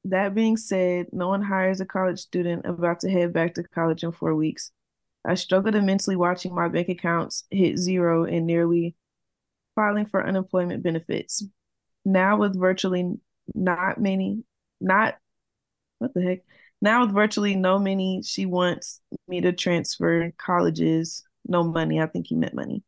That 0.06 0.34
being 0.34 0.56
said, 0.56 1.06
no 1.12 1.28
one 1.28 1.42
hires 1.42 1.80
a 1.80 1.84
college 1.84 2.20
student 2.20 2.64
about 2.64 3.00
to 3.00 3.10
head 3.10 3.32
back 3.32 3.54
to 3.54 3.64
college 3.64 4.04
in 4.04 4.12
four 4.12 4.34
weeks. 4.36 4.70
I 5.24 5.34
struggled 5.34 5.74
immensely 5.74 6.14
watching 6.14 6.54
my 6.54 6.68
bank 6.68 6.88
accounts 6.88 7.44
hit 7.50 7.76
zero 7.76 8.24
and 8.24 8.46
nearly 8.46 8.94
filing 9.74 10.06
for 10.06 10.24
unemployment 10.24 10.84
benefits. 10.84 11.44
Now 12.04 12.36
with 12.36 12.56
virtually 12.56 13.14
not 13.52 14.00
many, 14.00 14.44
not 14.80 15.16
what 15.98 16.14
the 16.14 16.22
heck? 16.22 16.38
Now 16.80 17.04
with 17.04 17.12
virtually 17.12 17.56
no 17.56 17.80
money, 17.80 18.22
she 18.24 18.46
wants 18.46 19.00
me 19.26 19.40
to 19.40 19.52
transfer 19.52 20.32
colleges. 20.38 21.24
No 21.48 21.64
money. 21.64 22.00
I 22.00 22.06
think 22.06 22.28
he 22.28 22.36
meant 22.36 22.54
money. 22.54 22.84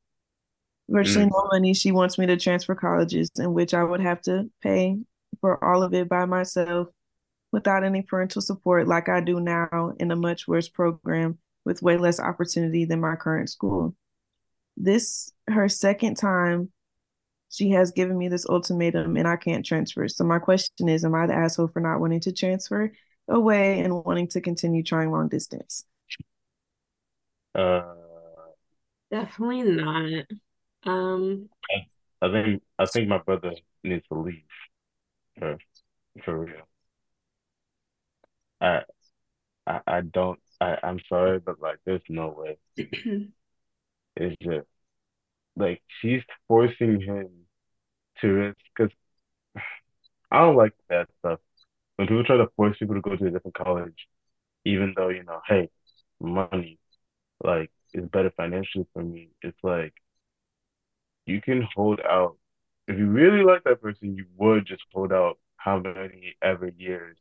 Virtually 0.88 1.26
Mm. 1.26 1.30
no 1.32 1.48
money. 1.52 1.74
She 1.74 1.90
wants 1.90 2.16
me 2.16 2.26
to 2.26 2.36
transfer 2.36 2.76
colleges, 2.76 3.32
in 3.38 3.54
which 3.54 3.74
I 3.74 3.82
would 3.82 4.00
have 4.00 4.20
to 4.22 4.48
pay 4.62 4.98
for 5.40 5.62
all 5.64 5.82
of 5.82 5.94
it 5.94 6.08
by 6.08 6.24
myself 6.24 6.88
without 7.52 7.84
any 7.84 8.02
parental 8.02 8.42
support, 8.42 8.86
like 8.88 9.08
I 9.08 9.20
do 9.20 9.40
now 9.40 9.94
in 9.98 10.10
a 10.10 10.16
much 10.16 10.46
worse 10.46 10.68
program 10.68 11.38
with 11.64 11.82
way 11.82 11.96
less 11.96 12.20
opportunity 12.20 12.84
than 12.84 13.00
my 13.00 13.16
current 13.16 13.50
school. 13.50 13.94
This 14.76 15.32
her 15.48 15.68
second 15.68 16.16
time 16.16 16.70
she 17.50 17.70
has 17.70 17.90
given 17.90 18.18
me 18.18 18.28
this 18.28 18.46
ultimatum 18.48 19.16
and 19.16 19.26
I 19.26 19.36
can't 19.36 19.64
transfer. 19.64 20.06
So 20.08 20.24
my 20.24 20.38
question 20.38 20.88
is, 20.88 21.04
am 21.04 21.14
I 21.14 21.26
the 21.26 21.34
asshole 21.34 21.68
for 21.68 21.80
not 21.80 21.98
wanting 21.98 22.20
to 22.20 22.32
transfer 22.32 22.92
away 23.26 23.80
and 23.80 24.04
wanting 24.04 24.28
to 24.28 24.40
continue 24.40 24.82
trying 24.82 25.10
long 25.10 25.28
distance? 25.28 25.84
Uh, 27.54 27.94
Definitely 29.10 29.62
not. 29.62 30.24
Um, 30.84 31.48
I 32.20 32.30
think 32.30 32.62
I 32.78 32.84
think 32.84 33.08
my 33.08 33.18
brother 33.18 33.54
needs 33.82 34.06
to 34.08 34.18
leave 34.18 34.42
for 35.38 35.58
for 36.24 36.38
real. 36.40 36.67
I 38.60 38.82
I, 39.66 39.80
I 39.86 40.00
don't 40.02 40.40
I, 40.60 40.78
I'm 40.82 41.00
sorry, 41.08 41.40
but 41.40 41.60
like 41.60 41.78
there's 41.86 42.02
no 42.08 42.30
way. 42.30 42.58
It's 44.16 44.36
just 44.42 44.66
like 45.56 45.82
she's 46.00 46.22
forcing 46.48 47.00
him 47.00 47.28
to 48.20 48.28
risk 48.28 48.58
because 48.76 48.92
I 50.32 50.40
don't 50.40 50.56
like 50.56 50.74
that 50.90 51.08
stuff. 51.20 51.40
When 51.96 52.08
people 52.08 52.24
try 52.24 52.38
to 52.38 52.48
force 52.56 52.78
people 52.78 52.96
to 52.96 53.02
go 53.02 53.16
to 53.16 53.26
a 53.26 53.30
different 53.30 53.56
college, 53.56 54.08
even 54.64 54.94
though, 54.96 55.08
you 55.10 55.24
know, 55.24 55.40
hey, 55.48 55.70
money, 56.20 56.78
like 57.44 57.70
is 57.94 58.08
better 58.10 58.32
financially 58.36 58.86
for 58.94 59.02
me. 59.04 59.30
It's 59.42 59.58
like 59.62 59.94
you 61.26 61.40
can 61.40 61.66
hold 61.74 62.00
out. 62.00 62.36
If 62.86 62.98
you 62.98 63.06
really 63.06 63.44
like 63.44 63.64
that 63.64 63.82
person, 63.82 64.14
you 64.16 64.26
would 64.36 64.66
just 64.66 64.82
hold 64.92 65.12
out 65.12 65.38
how 65.56 65.78
many 65.78 66.36
ever 66.42 66.68
years, 66.76 67.16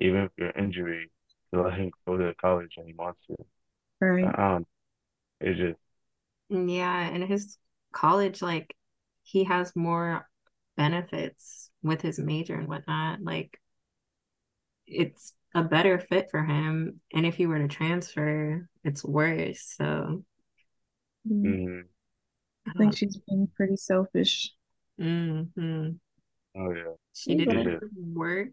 even 0.00 0.20
if 0.22 0.30
you're 0.38 0.50
injury, 0.52 1.10
to 1.54 1.62
let 1.62 1.74
him 1.74 1.90
go 2.06 2.16
to 2.16 2.34
college 2.34 2.74
and 2.76 2.86
he 2.86 2.94
wants 2.94 3.20
to. 3.28 3.36
Right. 4.00 4.34
Um, 4.38 4.66
it's 5.40 5.58
just 5.58 5.78
Yeah, 6.48 7.00
and 7.08 7.24
his 7.24 7.58
college, 7.92 8.42
like 8.42 8.76
he 9.22 9.44
has 9.44 9.74
more 9.76 10.28
benefits 10.76 11.70
with 11.82 12.02
his 12.02 12.18
major 12.18 12.54
and 12.56 12.68
whatnot. 12.68 13.22
Like 13.22 13.58
it's 14.86 15.34
a 15.54 15.62
better 15.62 15.98
fit 15.98 16.30
for 16.30 16.42
him. 16.42 17.00
And 17.12 17.26
if 17.26 17.34
he 17.36 17.46
were 17.46 17.58
to 17.58 17.68
transfer, 17.68 18.68
it's 18.84 19.04
worse. 19.04 19.74
So 19.76 20.24
Mm. 21.26 21.56
mhm. 21.56 21.88
I 22.66 22.72
I 22.78 22.78
think 22.78 22.96
she's 22.96 23.16
being 23.28 23.46
pretty 23.56 23.76
selfish. 23.76 24.52
hmm 24.98 25.90
Oh 26.54 26.72
yeah. 26.72 26.94
She 27.14 27.34
didn't 27.34 27.72
Yeah. 27.72 27.78
work. 28.14 28.52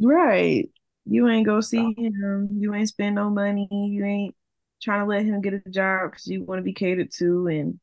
Right. 0.00 0.70
You 1.04 1.28
ain't 1.28 1.46
go 1.46 1.60
see 1.60 1.94
him. 1.96 2.48
You 2.60 2.74
ain't 2.74 2.88
spend 2.88 3.14
no 3.14 3.30
money. 3.30 3.68
You 3.70 4.04
ain't 4.04 4.34
trying 4.82 5.00
to 5.00 5.06
let 5.06 5.24
him 5.24 5.40
get 5.40 5.54
a 5.54 5.70
job 5.70 6.10
because 6.10 6.26
you 6.26 6.44
want 6.44 6.58
to 6.58 6.62
be 6.62 6.74
catered 6.74 7.10
to 7.12 7.46
and 7.46 7.80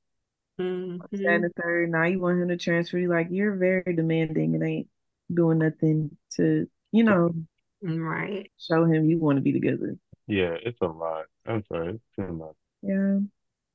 this, 0.58 0.66
that, 0.66 0.66
mm-hmm. 0.66 1.26
and 1.28 1.44
the 1.44 1.50
third. 1.62 1.92
Now 1.92 2.06
you 2.06 2.20
want 2.20 2.42
him 2.42 2.48
to 2.50 2.58
transfer. 2.58 2.98
You 2.98 3.10
like 3.10 3.28
you're 3.32 3.56
very 3.56 3.96
demanding 3.96 4.54
and 4.54 4.64
ain't 4.64 4.88
doing 5.34 5.58
nothing 5.58 6.16
to, 6.36 6.68
you 6.92 7.04
know, 7.04 7.34
Right. 7.82 8.52
show 8.58 8.86
him 8.86 9.10
you 9.10 9.20
want 9.20 9.38
to 9.38 9.42
be 9.42 9.52
together. 9.52 9.98
Yeah, 10.28 10.56
it's 10.64 10.80
a 10.82 10.88
lot. 10.88 11.26
I'm 11.46 11.64
sorry, 11.68 11.96
it's 11.96 12.04
too 12.16 12.34
much. 12.34 12.56
Yeah. 12.82 13.20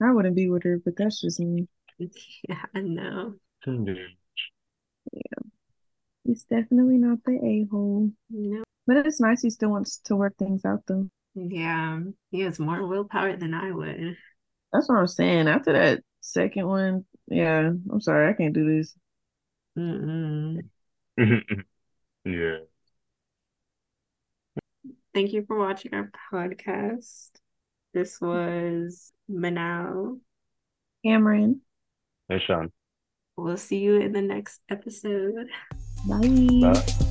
I 0.03 0.12
wouldn't 0.12 0.35
be 0.35 0.48
with 0.48 0.64
her, 0.64 0.81
but 0.85 0.96
that's 0.96 1.20
just 1.20 1.40
me. 1.40 1.68
Yeah, 2.48 2.62
I 2.74 2.81
know. 2.81 3.35
Too 3.62 3.79
much. 3.79 3.98
He's 6.31 6.45
definitely 6.45 6.97
not 6.97 7.19
the 7.25 7.33
a-hole. 7.33 8.12
No. 8.31 8.62
But 8.87 8.99
it's 8.99 9.21
nice 9.21 9.43
he 9.43 9.51
still 9.51 9.71
wants 9.71 9.99
to 10.05 10.14
work 10.14 10.37
things 10.38 10.64
out 10.64 10.85
though. 10.87 11.11
Yeah, 11.35 11.99
he 12.31 12.43
has 12.43 12.61
more 12.61 12.87
willpower 12.87 13.37
than 13.37 13.53
I 13.53 13.73
would. 13.73 14.16
That's 14.73 14.88
what 14.88 14.99
I'm 14.99 15.09
saying. 15.09 15.49
After 15.49 15.73
that 15.73 16.05
second 16.21 16.69
one, 16.69 17.05
yeah, 17.27 17.71
I'm 17.90 18.01
sorry, 18.01 18.29
I 18.29 18.35
can't 18.35 18.55
do 18.55 18.77
this. 18.77 18.95
Mm-mm. 19.77 20.61
Yeah. 22.25 22.59
Thank 25.12 25.33
you 25.33 25.45
for 25.47 25.59
watching 25.59 25.93
our 25.95 26.12
podcast. 26.33 27.31
This 27.93 28.21
was 28.21 29.12
Manal. 29.29 30.21
Cameron, 31.05 31.62
Hey, 32.29 32.40
Sean. 32.47 32.71
We'll 33.37 33.57
see 33.57 33.79
you 33.79 33.97
in 33.97 34.12
the 34.12 34.23
next 34.23 34.61
episode. 34.69 35.49
拜 36.08 36.16
음. 36.16 37.10